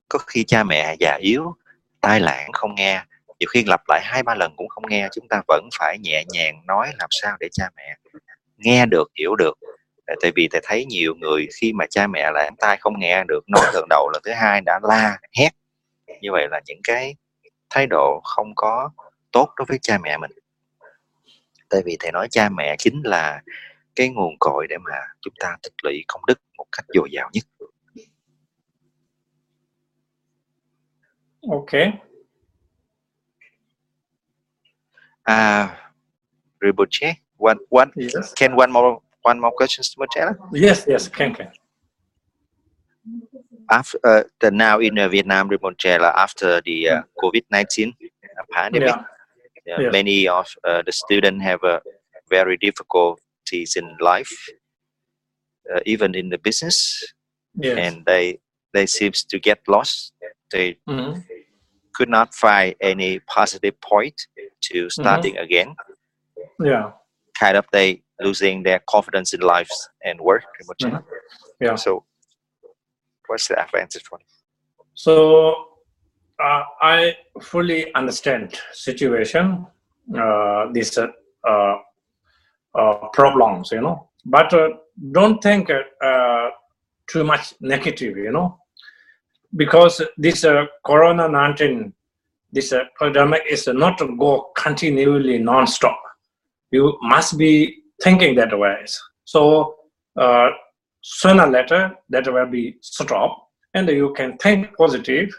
Có 0.09 0.19
khi 0.27 0.43
cha 0.43 0.63
mẹ 0.63 0.95
già 0.99 1.17
yếu, 1.21 1.55
tai 2.01 2.19
lãng 2.19 2.51
không 2.53 2.75
nghe, 2.75 3.03
nhiều 3.39 3.47
khi 3.49 3.63
lặp 3.67 3.81
lại 3.87 4.01
hai, 4.03 4.23
ba 4.23 4.35
lần 4.35 4.53
cũng 4.55 4.67
không 4.67 4.83
nghe, 4.89 5.07
chúng 5.11 5.27
ta 5.27 5.41
vẫn 5.47 5.69
phải 5.79 5.97
nhẹ 5.99 6.23
nhàng 6.27 6.65
nói 6.67 6.91
làm 6.99 7.09
sao 7.11 7.37
để 7.39 7.47
cha 7.51 7.69
mẹ 7.75 7.95
nghe 8.57 8.85
được, 8.85 9.11
hiểu 9.19 9.35
được. 9.35 9.57
Tại 10.21 10.31
vì 10.35 10.47
thầy 10.51 10.61
thấy 10.63 10.85
nhiều 10.85 11.15
người 11.15 11.47
khi 11.61 11.73
mà 11.73 11.85
cha 11.89 12.07
mẹ 12.07 12.31
lại 12.31 12.51
tai 12.57 12.77
không 12.77 12.99
nghe 12.99 13.23
được, 13.27 13.43
nói 13.47 13.65
lần 13.73 13.85
đầu 13.89 14.09
lần 14.13 14.21
thứ 14.25 14.31
hai 14.31 14.61
đã 14.61 14.79
la, 14.83 15.17
hét. 15.37 15.49
Như 16.21 16.31
vậy 16.31 16.47
là 16.51 16.61
những 16.65 16.79
cái 16.83 17.15
thái 17.69 17.87
độ 17.87 18.21
không 18.23 18.55
có 18.55 18.89
tốt 19.31 19.49
đối 19.55 19.65
với 19.65 19.79
cha 19.81 19.97
mẹ 19.97 20.17
mình. 20.17 20.31
Tại 21.69 21.81
vì 21.85 21.97
thầy 21.99 22.11
nói 22.11 22.27
cha 22.31 22.49
mẹ 22.49 22.75
chính 22.79 23.01
là 23.03 23.41
cái 23.95 24.09
nguồn 24.09 24.35
cội 24.39 24.67
để 24.69 24.77
mà 24.77 24.95
chúng 25.21 25.33
ta 25.39 25.57
tích 25.63 25.73
lũy 25.83 26.03
công 26.07 26.21
đức 26.27 26.39
một 26.57 26.65
cách 26.71 26.85
dồi 26.93 27.09
dào 27.11 27.29
nhất 27.33 27.43
Okay. 31.51 31.99
Uh, 35.27 35.67
Riboche, 36.61 37.15
one, 37.37 37.57
one, 37.69 37.91
Yes. 37.97 38.33
can 38.35 38.55
one 38.55 38.71
more, 38.71 38.99
one 39.23 39.39
more 39.39 39.51
question, 39.55 39.83
Mochela? 39.97 40.33
Yes, 40.53 40.87
yes, 40.87 41.09
can 41.09 41.33
can. 41.35 41.47
After 43.69 43.99
uh, 44.05 44.23
the 44.39 44.51
now 44.51 44.79
in 44.79 44.97
uh, 44.97 45.09
Vietnam, 45.09 45.49
Ribochela, 45.49 46.13
after 46.15 46.61
the 46.61 46.89
uh, 46.89 47.01
COVID-19 47.21 47.93
pandemic, 48.51 48.95
Yeah. 49.65 49.77
uh, 49.77 49.81
Yes. 49.81 49.91
many 49.91 50.27
of 50.27 50.47
uh, 50.63 50.81
the 50.85 50.91
students 50.91 51.43
have 51.43 51.63
a 51.63 51.81
very 52.29 52.57
difficulties 53.43 53.75
in 53.75 53.97
life, 53.99 54.31
uh, 55.73 55.79
even 55.85 56.15
in 56.15 56.29
the 56.29 56.37
business, 56.37 57.03
Yes. 57.55 57.77
and 57.77 58.05
they 58.05 58.39
they 58.73 58.87
seems 58.87 59.23
to 59.23 59.39
get 59.39 59.59
lost. 59.67 60.13
They 60.51 60.79
Mhm. 60.87 61.23
could 61.93 62.09
not 62.09 62.33
find 62.33 62.75
any 62.81 63.19
positive 63.19 63.79
point 63.81 64.27
to 64.61 64.89
starting 64.89 65.37
again. 65.37 65.75
Yeah. 66.59 66.91
Kind 67.39 67.57
of 67.57 67.65
they 67.71 68.01
losing 68.19 68.63
their 68.63 68.79
confidence 68.79 69.33
in 69.33 69.41
life 69.41 69.69
and 70.03 70.19
work. 70.19 70.43
Mhm. 70.81 71.03
Yeah. 71.61 71.75
So, 71.75 72.05
what's 73.27 73.47
the 73.47 73.59
advantage 73.59 74.03
for 74.03 74.17
them? 74.17 74.27
So 74.95 75.69
uh, 76.39 76.63
I 76.81 77.17
fully 77.41 77.93
understand 77.95 78.59
situation, 78.71 79.67
uh, 80.17 80.67
uh, 80.97 81.07
uh, 81.47 81.75
problems, 83.13 83.71
you 83.71 83.81
know, 83.81 84.09
but 84.25 84.53
uh, 84.53 84.69
don't 85.11 85.41
think 85.43 85.69
uh, 85.69 86.49
too 87.07 87.23
much 87.23 87.53
negative, 87.59 88.17
you 88.17 88.31
know, 88.31 88.59
because 89.55 90.01
this 90.17 90.43
uh, 90.43 90.65
Corona 90.85 91.27
nineteen, 91.27 91.93
this 92.51 92.73
uh, 92.73 92.85
pandemic 92.99 93.43
is 93.49 93.67
not 93.67 93.97
to 93.97 94.15
go 94.17 94.51
continually 94.55 95.37
non-stop. 95.37 95.99
You 96.71 96.97
must 97.01 97.37
be 97.37 97.83
thinking 98.03 98.35
that 98.35 98.57
way. 98.57 98.85
So 99.25 99.75
uh, 100.19 100.49
sooner 101.01 101.45
or 101.45 101.51
later 101.51 101.95
that 102.09 102.31
will 102.31 102.47
be 102.47 102.77
stopped, 102.81 103.39
and 103.73 103.87
you 103.89 104.13
can 104.13 104.37
think 104.37 104.75
positive, 104.77 105.29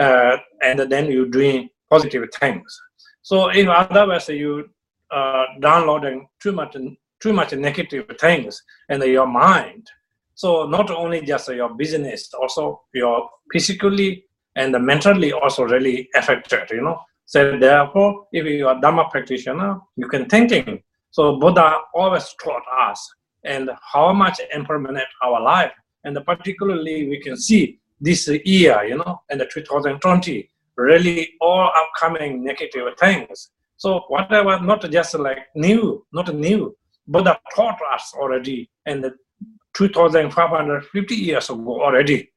uh, 0.00 0.36
and 0.62 0.80
then 0.90 1.06
you 1.06 1.30
doing 1.30 1.68
positive 1.90 2.28
things. 2.40 2.80
So 3.22 3.48
if 3.48 3.68
otherwise 3.68 4.28
you 4.28 4.68
uh, 5.10 5.44
downloading 5.60 6.26
too 6.40 6.52
much 6.52 6.76
too 7.20 7.32
much 7.32 7.52
negative 7.52 8.04
things 8.20 8.62
in 8.88 9.00
your 9.02 9.26
mind, 9.26 9.86
so 10.34 10.66
not 10.66 10.90
only 10.90 11.22
just 11.22 11.48
your 11.48 11.74
business, 11.74 12.32
also 12.34 12.82
your 12.92 13.28
physically 13.52 14.24
and 14.56 14.74
the 14.74 14.78
mentally 14.78 15.32
also 15.32 15.64
really 15.64 16.08
affected. 16.14 16.68
You 16.70 16.82
know. 16.82 17.00
So 17.26 17.58
therefore, 17.58 18.26
if 18.32 18.44
you 18.44 18.68
are 18.68 18.80
Dharma 18.80 19.08
practitioner, 19.10 19.80
you 19.96 20.08
can 20.08 20.26
thinking. 20.26 20.82
So 21.10 21.38
Buddha 21.38 21.78
always 21.94 22.34
taught 22.42 22.62
us 22.88 23.00
and 23.44 23.70
how 23.92 24.12
much 24.12 24.40
impermanent 24.52 25.06
our 25.22 25.40
life. 25.40 25.72
And 26.04 26.18
particularly 26.26 27.08
we 27.08 27.20
can 27.20 27.36
see 27.36 27.78
this 28.00 28.28
year, 28.44 28.84
you 28.84 28.96
know, 28.96 29.22
in 29.30 29.38
the 29.38 29.46
2020, 29.46 30.50
really 30.76 31.34
all 31.40 31.70
upcoming 31.76 32.44
negative 32.44 32.88
things. 32.98 33.50
So 33.84 34.00
whatever, 34.08 34.58
not 34.60 34.90
just 34.90 35.12
like 35.18 35.40
new, 35.54 36.06
not 36.10 36.34
new, 36.34 36.74
but 37.06 37.24
Buddha 37.24 37.38
taught 37.54 37.78
us 37.94 38.14
already 38.14 38.70
in 38.86 39.02
the 39.02 39.12
2,550 39.76 41.14
years 41.14 41.50
ago 41.50 41.82
already. 41.82 42.30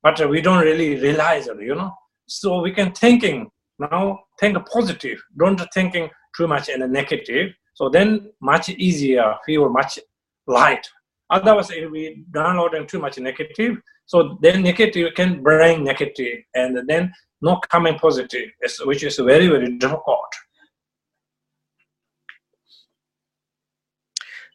But 0.00 0.30
we 0.30 0.40
don't 0.40 0.62
really 0.62 1.00
realize 1.00 1.48
it, 1.48 1.60
you 1.60 1.74
know. 1.74 1.92
So 2.28 2.60
we 2.60 2.70
can 2.70 2.92
thinking 2.92 3.50
now, 3.80 4.20
think 4.38 4.56
positive. 4.72 5.18
Don't 5.36 5.60
thinking 5.74 6.08
too 6.36 6.46
much 6.46 6.68
in 6.68 6.78
the 6.78 6.86
negative. 6.86 7.50
So 7.74 7.88
then 7.88 8.30
much 8.40 8.68
easier, 8.68 9.34
feel 9.44 9.68
much 9.70 9.98
light. 10.46 10.86
Otherwise, 11.30 11.72
if 11.72 11.90
we 11.90 12.24
downloading 12.32 12.86
too 12.86 13.00
much 13.00 13.18
negative, 13.18 13.78
so 14.06 14.38
then 14.40 14.62
negative 14.62 15.14
can 15.16 15.42
bring 15.42 15.82
negative, 15.82 16.44
and 16.54 16.88
then 16.88 17.12
not 17.40 17.68
coming 17.70 17.98
positive, 17.98 18.50
which 18.84 19.02
is 19.02 19.16
very 19.16 19.48
very 19.48 19.76
difficult. 19.78 20.32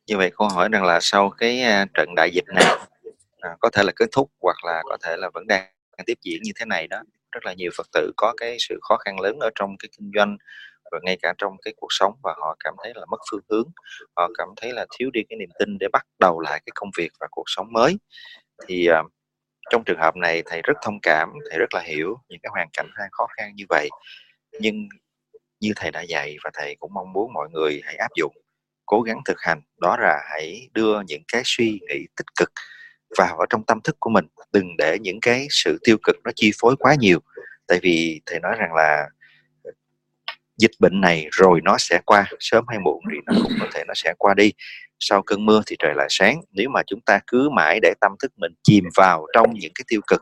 Như 0.07 0.17
vậy 0.17 0.31
câu 0.37 0.47
hỏi 0.47 0.69
rằng 0.71 0.83
là 0.83 0.99
sau 1.01 1.29
cái 1.29 1.61
à, 1.61 1.85
trận 1.93 2.15
đại 2.15 2.31
dịch 2.33 2.45
này 2.55 2.65
à, 3.39 3.55
có 3.59 3.69
thể 3.69 3.83
là 3.83 3.91
kết 3.95 4.05
thúc 4.11 4.31
hoặc 4.41 4.65
là 4.65 4.81
có 4.85 4.97
thể 5.03 5.15
là 5.17 5.29
vẫn 5.33 5.47
đang 5.47 5.65
tiếp 6.05 6.17
diễn 6.21 6.41
như 6.43 6.51
thế 6.55 6.65
này 6.65 6.87
đó. 6.87 7.01
Rất 7.31 7.45
là 7.45 7.53
nhiều 7.53 7.71
phật 7.77 7.87
tử 7.93 8.11
có 8.17 8.33
cái 8.37 8.57
sự 8.59 8.79
khó 8.81 8.97
khăn 8.97 9.19
lớn 9.19 9.39
ở 9.39 9.49
trong 9.55 9.77
cái 9.79 9.89
kinh 9.97 10.11
doanh 10.15 10.37
và 10.91 10.99
ngay 11.03 11.17
cả 11.21 11.33
trong 11.37 11.53
cái 11.63 11.73
cuộc 11.77 11.87
sống 11.89 12.13
và 12.23 12.35
họ 12.37 12.55
cảm 12.59 12.73
thấy 12.83 12.93
là 12.95 13.05
mất 13.05 13.17
phương 13.31 13.41
hướng. 13.49 13.71
Họ 14.15 14.29
cảm 14.37 14.47
thấy 14.57 14.73
là 14.73 14.85
thiếu 14.97 15.09
đi 15.13 15.23
cái 15.29 15.37
niềm 15.37 15.49
tin 15.59 15.77
để 15.79 15.87
bắt 15.93 16.05
đầu 16.19 16.39
lại 16.39 16.61
cái 16.65 16.71
công 16.75 16.89
việc 16.97 17.09
và 17.19 17.27
cuộc 17.31 17.45
sống 17.47 17.73
mới. 17.73 17.97
Thì 18.67 18.87
uh, 18.89 19.11
trong 19.71 19.83
trường 19.83 19.99
hợp 19.99 20.15
này 20.15 20.43
thầy 20.45 20.61
rất 20.63 20.77
thông 20.81 20.99
cảm 21.03 21.33
thầy 21.49 21.59
rất 21.59 21.73
là 21.73 21.81
hiểu 21.81 22.17
những 22.29 22.39
cái 22.43 22.49
hoàn 22.53 22.67
cảnh 22.73 22.87
đang 22.99 23.09
khó 23.11 23.27
khăn 23.37 23.55
như 23.55 23.65
vậy. 23.69 23.89
Nhưng 24.59 24.87
như 25.59 25.73
thầy 25.75 25.91
đã 25.91 26.01
dạy 26.01 26.37
và 26.43 26.51
thầy 26.53 26.75
cũng 26.79 26.93
mong 26.93 27.13
muốn 27.13 27.33
mọi 27.33 27.49
người 27.53 27.81
hãy 27.83 27.95
áp 27.95 28.09
dụng 28.15 28.33
cố 28.87 29.01
gắng 29.01 29.21
thực 29.25 29.37
hành, 29.39 29.61
đó 29.81 29.97
là 29.99 30.19
hãy 30.29 30.69
đưa 30.73 31.01
những 31.07 31.23
cái 31.27 31.41
suy 31.45 31.79
nghĩ 31.89 32.07
tích 32.15 32.27
cực 32.39 32.51
vào 33.17 33.37
ở 33.37 33.45
trong 33.49 33.63
tâm 33.63 33.81
thức 33.83 33.95
của 33.99 34.09
mình. 34.09 34.25
Đừng 34.51 34.77
để 34.77 34.97
những 35.01 35.19
cái 35.21 35.47
sự 35.49 35.77
tiêu 35.83 35.97
cực 36.03 36.15
nó 36.23 36.31
chi 36.35 36.51
phối 36.61 36.75
quá 36.79 36.95
nhiều. 36.99 37.19
Tại 37.67 37.79
vì 37.81 38.21
thầy 38.25 38.39
nói 38.39 38.55
rằng 38.59 38.73
là 38.73 39.05
ờ, 39.63 39.71
dịch 40.57 40.71
bệnh 40.79 41.01
này 41.01 41.27
rồi 41.31 41.61
nó 41.63 41.75
sẽ 41.79 41.99
qua, 42.05 42.25
sớm 42.39 42.65
hay 42.67 42.79
muộn 42.79 43.03
thì 43.11 43.17
nó 43.25 43.33
cũng 43.43 43.53
có 43.59 43.67
thể 43.73 43.83
nó 43.87 43.93
sẽ 43.95 44.13
qua 44.17 44.33
đi. 44.33 44.51
Sau 44.99 45.21
cơn 45.21 45.45
mưa 45.45 45.61
thì 45.67 45.75
trời 45.79 45.93
lại 45.95 46.07
sáng. 46.09 46.41
Nếu 46.51 46.69
mà 46.69 46.81
chúng 46.87 47.01
ta 47.01 47.19
cứ 47.27 47.49
mãi 47.49 47.79
để 47.81 47.93
tâm 48.01 48.11
thức 48.19 48.31
mình 48.37 48.51
chìm 48.63 48.83
vào 48.95 49.27
trong 49.33 49.53
những 49.53 49.71
cái 49.75 49.85
tiêu 49.87 50.01
cực 50.07 50.21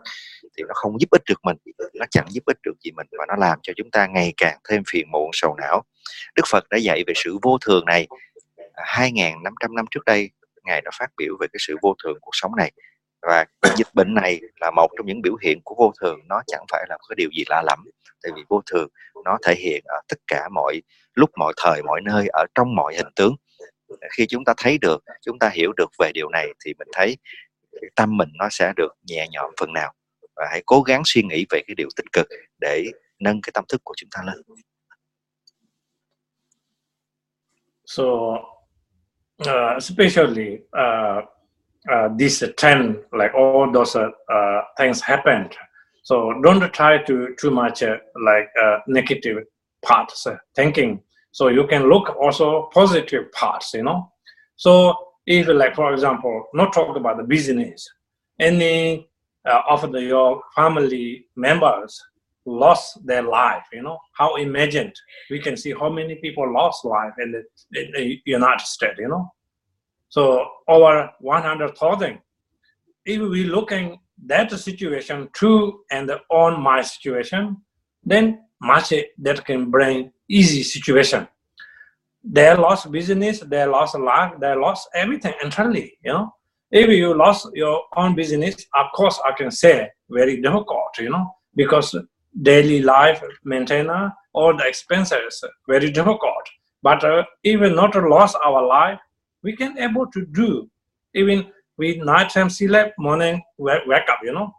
thì 0.58 0.63
nó 0.67 0.73
không 0.73 1.01
giúp 1.01 1.08
ích 1.12 1.21
được 1.30 1.39
mình, 1.43 1.58
nó 1.93 2.06
chẳng 2.12 2.25
giúp 2.30 2.43
ích 2.45 2.58
được 2.63 2.73
gì 2.84 2.91
mình 2.91 3.08
và 3.17 3.25
nó 3.28 3.36
làm 3.36 3.60
cho 3.63 3.73
chúng 3.75 3.91
ta 3.91 4.08
ngày 4.08 4.34
càng 4.38 4.58
thêm 4.69 4.84
phiền 4.91 5.12
muộn, 5.12 5.30
sầu 5.34 5.56
não. 5.56 5.84
Đức 6.36 6.43
phật 6.51 6.69
đã 6.69 6.78
dạy 6.78 7.04
về 7.08 7.13
sự 7.15 7.38
vô 7.41 7.58
thường 7.65 7.86
này. 7.86 8.08
2.500 8.77 9.73
năm 9.73 9.85
trước 9.91 10.05
đây, 10.05 10.29
ngài 10.63 10.81
đã 10.81 10.91
phát 10.99 11.11
biểu 11.17 11.38
về 11.39 11.47
cái 11.53 11.59
sự 11.59 11.75
vô 11.81 11.95
thường 12.03 12.17
cuộc 12.21 12.31
sống 12.33 12.55
này. 12.55 12.71
Và 13.21 13.45
dịch 13.77 13.88
bệnh 13.93 14.13
này 14.13 14.39
là 14.61 14.71
một 14.71 14.88
trong 14.97 15.05
những 15.05 15.21
biểu 15.21 15.35
hiện 15.41 15.59
của 15.63 15.75
vô 15.77 15.93
thường, 16.01 16.19
nó 16.27 16.41
chẳng 16.47 16.65
phải 16.71 16.85
là 16.89 16.97
cái 17.09 17.15
điều 17.17 17.29
gì 17.38 17.43
lạ 17.49 17.63
lẫm. 17.65 17.79
Tại 18.23 18.31
vì 18.35 18.43
vô 18.49 18.61
thường, 18.71 18.88
nó 19.25 19.38
thể 19.45 19.55
hiện 19.55 19.83
ở 19.85 20.01
tất 20.07 20.19
cả 20.27 20.49
mọi, 20.53 20.81
lúc 21.13 21.29
mọi 21.38 21.53
thời, 21.57 21.83
mọi 21.83 22.01
nơi, 22.01 22.27
ở 22.27 22.45
trong 22.55 22.75
mọi 22.75 22.95
hình 22.95 23.13
tướng. 23.15 23.35
Khi 24.17 24.25
chúng 24.29 24.43
ta 24.45 24.53
thấy 24.57 24.77
được, 24.81 25.03
chúng 25.21 25.39
ta 25.39 25.49
hiểu 25.49 25.73
được 25.77 25.89
về 25.99 26.11
điều 26.13 26.29
này 26.29 26.47
thì 26.65 26.73
mình 26.79 26.88
thấy 26.93 27.17
tâm 27.95 28.17
mình 28.17 28.29
nó 28.39 28.47
sẽ 28.51 28.73
được 28.75 28.89
nhẹ 29.03 29.27
nhõm 29.31 29.51
phần 29.59 29.73
nào. 29.73 29.93
Và 30.35 30.47
hãy 30.51 30.63
cố 30.65 30.81
gắng 30.81 31.01
suy 31.05 31.23
nghĩ 31.23 31.45
về 31.49 31.61
cái 31.67 31.75
điều 31.77 31.88
tích 31.95 32.05
cực 32.13 32.27
để 32.59 32.85
nâng 33.19 33.41
cái 33.41 33.51
tâm 33.53 33.65
thức 33.69 33.81
của 33.83 33.93
chúng 33.97 34.09
ta 34.11 34.21
lên. 34.25 34.35
So 37.85 38.03
especially 39.78 40.63
uh, 40.78 41.21
uh, 41.91 42.10
this 42.15 42.43
trend, 42.58 43.00
like 43.13 43.34
all 43.34 43.71
those 43.71 43.95
uh, 43.95 44.10
uh, 44.32 44.62
things 44.78 45.02
happened. 45.02 45.56
So 46.04 46.39
don't 46.41 46.74
try 46.74 47.04
to 47.04 47.36
too 47.39 47.52
much 47.52 47.84
uh, 47.84 47.98
like 48.24 48.50
negative 48.88 49.43
parts 49.84 50.28
thinking. 50.56 51.02
So 51.32 51.50
you 51.50 51.67
can 51.67 51.89
look 51.89 52.15
also 52.15 52.69
positive 52.74 53.32
parts, 53.32 53.74
you 53.74 53.84
know. 53.84 54.12
So 54.56 54.95
if 55.26 55.48
like 55.48 55.76
for 55.76 55.93
example, 55.93 56.48
not 56.54 56.74
talk 56.74 56.95
about 56.95 57.17
the 57.17 57.24
business, 57.24 57.88
any 58.39 59.10
of 59.45 59.91
the, 59.91 60.02
your 60.02 60.41
family 60.56 61.26
members 61.36 62.02
lost 62.45 63.05
their 63.05 63.23
life 63.23 63.63
you 63.73 63.81
know 63.81 63.97
how 64.13 64.36
imagined 64.36 64.93
we 65.29 65.39
can 65.39 65.58
see 65.58 65.73
how 65.73 65.89
many 65.89 66.15
people 66.15 66.51
lost 66.53 66.86
life 66.86 67.13
in 67.19 67.31
the, 67.31 67.43
in 67.81 67.91
the 67.93 68.21
united 68.25 68.65
states 68.65 68.99
you 68.99 69.08
know 69.08 69.31
so 70.15 70.47
over 70.69 71.12
100,000. 71.19 72.19
If 73.05 73.21
we 73.21 73.43
looking 73.43 73.99
that 74.25 74.49
situation 74.51 75.29
true 75.34 75.81
and 75.91 76.10
on 76.29 76.62
my 76.62 76.81
situation, 76.84 77.58
then 78.01 78.39
much 78.62 78.93
that 79.17 79.43
can 79.43 79.69
bring 79.69 80.13
easy 80.29 80.63
situation. 80.63 81.27
They 82.23 82.55
lost 82.55 82.89
business, 82.91 83.41
they 83.41 83.65
lost 83.65 83.95
life, 83.99 84.36
they 84.39 84.55
lost 84.55 84.88
everything 84.95 85.34
entirely, 85.43 85.97
you 86.01 86.13
know. 86.13 86.34
If 86.71 86.89
you 86.89 87.13
lost 87.13 87.49
your 87.53 87.84
own 87.97 88.15
business, 88.15 88.65
of 88.73 88.88
course 88.95 89.19
I 89.23 89.34
can 89.34 89.51
say 89.51 89.89
very 90.10 90.41
difficult, 90.41 90.97
you 90.97 91.10
know, 91.10 91.36
because 91.53 91.93
daily 92.41 92.82
life 92.82 93.21
maintainer, 93.43 94.13
all 94.34 94.56
the 94.56 94.67
expenses, 94.67 95.43
very 95.67 95.91
difficult. 95.91 96.45
But 96.84 97.04
uh, 97.04 97.24
even 97.43 97.76
not 97.76 97.95
lost 97.95 98.38
our 98.45 98.65
life, 98.65 99.00
we 99.43 99.56
can 99.56 99.78
able 99.78 100.08
to 100.08 100.26
do 100.26 100.69
even 101.15 101.48
with 101.78 101.98
nighttime 101.98 102.50
sleep, 102.50 102.88
morning 102.98 103.41
wake 103.58 104.10
up, 104.10 104.19
you 104.24 104.34
know. 104.34 104.54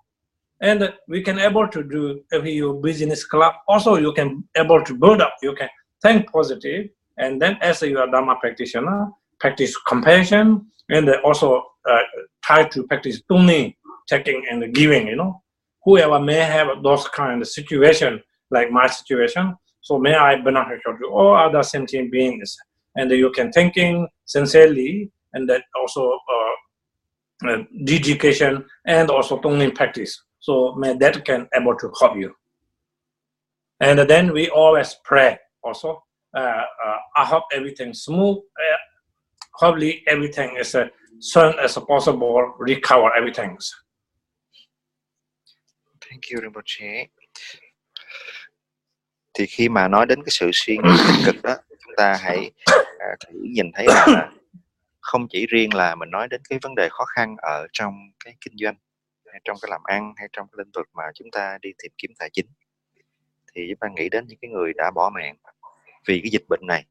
And 0.60 0.92
we 1.06 1.22
can 1.22 1.38
able 1.38 1.68
to 1.68 1.82
do 1.82 2.22
if 2.30 2.44
you 2.46 2.80
business 2.82 3.24
club, 3.24 3.54
also 3.68 3.96
you 3.96 4.12
can 4.12 4.44
able 4.56 4.82
to 4.82 4.94
build 4.94 5.20
up, 5.20 5.34
you 5.42 5.54
can 5.54 5.68
think 6.02 6.32
positive, 6.32 6.88
and 7.18 7.40
then 7.40 7.58
as 7.60 7.82
you 7.82 7.98
are 7.98 8.10
Dharma 8.10 8.36
practitioner, 8.36 9.10
practice 9.38 9.76
compassion, 9.76 10.66
and 10.88 11.08
also 11.24 11.64
uh, 11.88 12.00
try 12.42 12.64
to 12.68 12.84
practice 12.84 13.20
tuning, 13.28 13.74
checking 14.08 14.44
and 14.50 14.74
giving, 14.74 15.06
you 15.08 15.16
know. 15.16 15.42
Whoever 15.86 16.18
may 16.18 16.40
have 16.40 16.82
those 16.82 17.06
kind 17.08 17.40
of 17.40 17.48
situation, 17.48 18.20
like 18.50 18.72
my 18.72 18.88
situation, 18.88 19.54
so 19.80 19.98
may 19.98 20.16
I 20.16 20.34
benefit 20.40 20.80
to 20.84 21.06
all 21.06 21.36
other 21.36 21.62
sentient 21.62 22.10
beings 22.10 22.56
and 22.96 23.08
you 23.12 23.30
can 23.30 23.52
thinking 23.52 24.08
sincerely 24.24 25.12
and 25.32 25.48
that 25.48 25.62
also 25.80 26.18
uh, 26.34 27.48
uh, 27.48 27.62
dedication 27.84 28.64
and 28.84 29.10
also 29.10 29.38
tonglen 29.38 29.72
practice. 29.76 30.24
So 30.40 30.74
may 30.74 30.96
that 30.96 31.24
can 31.24 31.46
able 31.54 31.76
to 31.76 31.92
help 32.00 32.16
you. 32.16 32.34
And 33.78 33.98
then 34.10 34.32
we 34.32 34.48
always 34.48 34.96
pray 35.04 35.38
also. 35.62 36.02
Uh, 36.34 36.64
uh 36.84 36.96
i 37.16 37.24
hope 37.24 37.44
everything 37.52 37.94
smooth 37.94 38.36
uh, 38.36 38.76
hopefully 39.54 40.02
everything 40.06 40.54
is 40.58 40.74
as 40.74 40.90
soon 41.18 41.54
as 41.58 41.78
possible 41.88 42.52
recover 42.58 43.10
everything 43.16 43.56
thank 46.16 46.34
you 46.34 46.40
Rinpoche 46.42 47.06
thì 49.34 49.46
khi 49.46 49.68
mà 49.68 49.88
nói 49.88 50.06
đến 50.06 50.22
cái 50.22 50.30
sự 50.30 50.50
suy 50.52 50.76
nghĩ 50.76 50.90
tích 51.08 51.32
cực 51.32 51.42
đó 51.42 51.56
chúng 51.68 51.92
ta 51.96 52.16
hãy 52.20 52.50
uh, 52.70 53.20
thử 53.20 53.38
nhìn 53.42 53.70
thấy 53.74 53.86
là 53.88 54.30
không 55.00 55.26
chỉ 55.30 55.46
riêng 55.46 55.74
là 55.74 55.94
mình 55.94 56.10
nói 56.10 56.28
đến 56.28 56.40
cái 56.48 56.58
vấn 56.62 56.74
đề 56.74 56.88
khó 56.90 57.04
khăn 57.04 57.36
ở 57.38 57.66
trong 57.72 57.94
cái 58.24 58.34
kinh 58.40 58.54
doanh 58.56 58.74
hay 59.32 59.40
trong 59.44 59.56
cái 59.62 59.70
làm 59.70 59.80
ăn 59.84 60.12
hay 60.16 60.28
trong 60.32 60.46
cái 60.46 60.54
lĩnh 60.58 60.70
vực 60.74 60.88
mà 60.94 61.02
chúng 61.14 61.30
ta 61.30 61.58
đi 61.62 61.70
tìm 61.82 61.92
kiếm 61.98 62.10
tài 62.18 62.30
chính 62.32 62.46
thì 63.54 63.66
chúng 63.68 63.78
ta 63.80 63.88
nghĩ 63.96 64.08
đến 64.08 64.24
những 64.28 64.38
cái 64.42 64.50
người 64.50 64.72
đã 64.76 64.90
bỏ 64.94 65.10
mạng 65.14 65.36
vì 66.06 66.20
cái 66.22 66.30
dịch 66.30 66.44
bệnh 66.48 66.60
này 66.66 66.84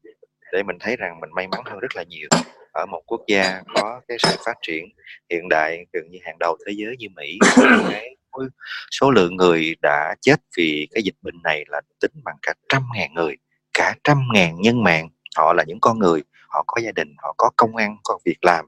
để 0.52 0.62
mình 0.62 0.76
thấy 0.80 0.96
rằng 0.96 1.20
mình 1.20 1.30
may 1.34 1.48
mắn 1.48 1.60
hơn 1.64 1.78
rất 1.78 1.96
là 1.96 2.02
nhiều. 2.02 2.28
Ở 2.72 2.86
một 2.86 3.02
quốc 3.06 3.20
gia 3.26 3.62
có 3.74 4.00
cái 4.08 4.16
sự 4.20 4.36
phát 4.44 4.56
triển 4.62 4.84
hiện 5.30 5.48
đại 5.48 5.86
gần 5.92 6.10
như 6.10 6.18
hàng 6.22 6.36
đầu 6.40 6.56
thế 6.66 6.72
giới 6.76 6.96
như 6.98 7.06
Mỹ 7.16 7.38
cái 7.90 8.15
số 9.00 9.10
lượng 9.10 9.36
người 9.36 9.76
đã 9.82 10.14
chết 10.20 10.36
vì 10.56 10.88
cái 10.90 11.02
dịch 11.02 11.16
bệnh 11.22 11.42
này 11.44 11.64
là 11.68 11.80
tính 12.00 12.12
bằng 12.24 12.36
cả 12.42 12.54
trăm 12.68 12.82
ngàn 12.94 13.14
người 13.14 13.36
cả 13.74 13.94
trăm 14.04 14.18
ngàn 14.34 14.60
nhân 14.60 14.82
mạng. 14.82 15.08
Họ 15.36 15.52
là 15.52 15.64
những 15.66 15.80
con 15.80 15.98
người 15.98 16.22
họ 16.48 16.64
có 16.66 16.80
gia 16.80 16.92
đình 16.92 17.14
họ 17.18 17.34
có 17.38 17.50
công 17.56 17.76
ăn 17.76 17.96
có 18.04 18.18
việc 18.24 18.44
làm 18.44 18.66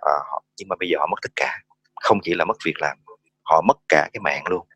à, 0.00 0.12
họ, 0.30 0.42
nhưng 0.58 0.68
mà 0.68 0.76
bây 0.80 0.88
giờ 0.88 0.98
họ 1.00 1.06
mất 1.06 1.18
tất 1.22 1.32
cả. 1.36 1.58
Không 2.02 2.18
chỉ 2.22 2.34
là 2.34 2.44
mất 2.44 2.56
việc 2.64 2.80
làm 2.80 2.98
họ 3.42 3.60
mất 3.60 3.76
cả 3.88 4.08
cái 4.12 4.20
mạng 4.20 4.44
luôn. 4.46 4.66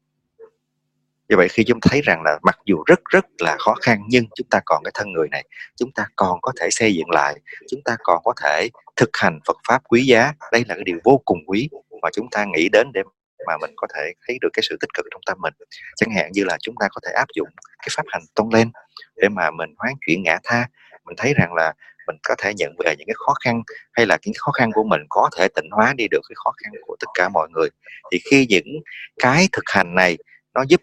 Như 1.28 1.36
vậy 1.36 1.48
khi 1.48 1.64
chúng 1.64 1.80
thấy 1.80 2.00
rằng 2.02 2.22
là 2.22 2.38
mặc 2.42 2.58
dù 2.64 2.82
rất 2.86 3.00
rất 3.04 3.26
là 3.38 3.56
khó 3.58 3.74
khăn 3.74 4.02
nhưng 4.08 4.24
chúng 4.34 4.46
ta 4.50 4.60
còn 4.64 4.82
cái 4.84 4.90
thân 4.94 5.12
người 5.12 5.28
này 5.28 5.44
chúng 5.76 5.90
ta 5.92 6.06
còn 6.16 6.40
có 6.42 6.52
thể 6.60 6.68
xây 6.70 6.94
dựng 6.94 7.10
lại 7.10 7.34
chúng 7.70 7.80
ta 7.84 7.96
còn 8.04 8.20
có 8.24 8.32
thể 8.42 8.68
thực 8.96 9.10
hành 9.12 9.40
Phật 9.46 9.56
pháp 9.68 9.82
quý 9.88 10.04
giá. 10.06 10.32
Đây 10.52 10.64
là 10.68 10.74
cái 10.74 10.84
điều 10.84 10.98
vô 11.04 11.22
cùng 11.24 11.38
quý 11.46 11.68
mà 12.02 12.08
chúng 12.12 12.26
ta 12.30 12.44
nghĩ 12.54 12.68
đến 12.72 12.86
để 12.94 13.02
mà 13.46 13.56
mình 13.60 13.70
có 13.76 13.86
thể 13.94 14.12
thấy 14.26 14.38
được 14.40 14.48
cái 14.52 14.62
sự 14.68 14.76
tích 14.80 14.90
cực 14.94 15.06
trong 15.10 15.20
tâm 15.26 15.38
mình. 15.40 15.54
Chẳng 15.96 16.10
hạn 16.16 16.30
như 16.32 16.44
là 16.44 16.56
chúng 16.62 16.74
ta 16.80 16.88
có 16.90 17.00
thể 17.06 17.12
áp 17.12 17.26
dụng 17.34 17.48
cái 17.78 17.88
pháp 17.96 18.04
hành 18.08 18.22
tôn 18.34 18.48
lên 18.52 18.70
để 19.16 19.28
mà 19.28 19.50
mình 19.50 19.74
hoán 19.78 19.94
chuyển 20.06 20.22
ngã 20.22 20.38
tha. 20.44 20.66
Mình 21.04 21.16
thấy 21.16 21.34
rằng 21.34 21.54
là 21.54 21.72
mình 22.06 22.16
có 22.22 22.34
thể 22.38 22.54
nhận 22.54 22.76
về 22.84 22.94
những 22.98 23.06
cái 23.06 23.14
khó 23.26 23.34
khăn 23.44 23.62
hay 23.92 24.06
là 24.06 24.18
những 24.24 24.34
khó 24.38 24.52
khăn 24.52 24.72
của 24.72 24.84
mình 24.84 25.00
có 25.08 25.30
thể 25.38 25.48
tịnh 25.48 25.70
hóa 25.70 25.94
đi 25.96 26.06
được 26.10 26.20
cái 26.28 26.34
khó 26.44 26.52
khăn 26.62 26.72
của 26.86 26.96
tất 27.00 27.06
cả 27.14 27.28
mọi 27.28 27.48
người. 27.54 27.68
Thì 28.12 28.18
khi 28.30 28.46
những 28.48 28.82
cái 29.18 29.48
thực 29.52 29.64
hành 29.66 29.94
này 29.94 30.16
nó 30.54 30.62
giúp 30.68 30.80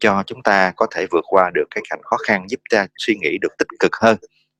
cho 0.00 0.22
chúng 0.26 0.42
ta 0.42 0.72
có 0.76 0.86
thể 0.90 1.06
vượt 1.10 1.24
qua 1.28 1.50
được 1.54 1.64
cái 1.70 1.82
cảnh 1.90 2.00
khó 2.02 2.16
khăn, 2.16 2.44
giúp 2.48 2.60
ta 2.70 2.86
suy 2.96 3.14
nghĩ 3.20 3.38
được 3.40 3.58
tích 3.58 3.68
cực 3.78 3.96
hơn. 3.96 4.16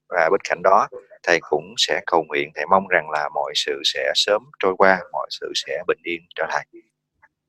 Và 0.09 0.29
bên 0.31 0.41
cạnh 0.45 0.63
đó, 0.63 0.89
thầy 1.23 1.39
cũng 1.41 1.75
sẽ 1.77 2.01
cầu 2.07 2.25
nguyện, 2.29 2.51
thầy 2.55 2.67
mong 2.67 2.89
rằng 2.89 3.11
là 3.11 3.29
mọi 3.35 3.53
sự 3.55 3.81
sẽ 3.85 4.13
sớm 4.15 4.43
trôi 4.59 4.75
qua, 4.79 5.01
mọi 5.13 5.27
sự 5.31 5.53
sẽ 5.55 5.83
bình 5.87 5.99
yên 6.03 6.21
trở 6.35 6.47
lại. 6.49 6.67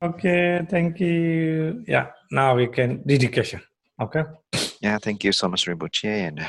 Okay, 0.04 0.60
thank 0.70 1.00
you. 1.00 1.82
Yeah, 1.86 2.06
now 2.30 2.54
we 2.56 2.66
can 2.66 3.02
dedication. 3.06 3.60
Okay. 3.98 4.22
Yeah, 4.82 4.98
thank 4.98 5.24
you 5.24 5.32
so 5.32 5.48
much, 5.48 5.66
Rinpoche. 5.66 6.28
And 6.28 6.40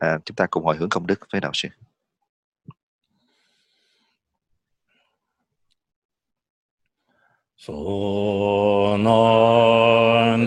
uh, 0.00 0.20
chúng 0.24 0.34
ta 0.36 0.46
cùng 0.46 0.64
hồi 0.64 0.76
hướng 0.76 0.88
công 0.88 1.06
đức 1.06 1.20
với 1.32 1.40
đạo 1.40 1.52
sư. 1.54 1.68
So 7.56 7.72
non 8.98 10.46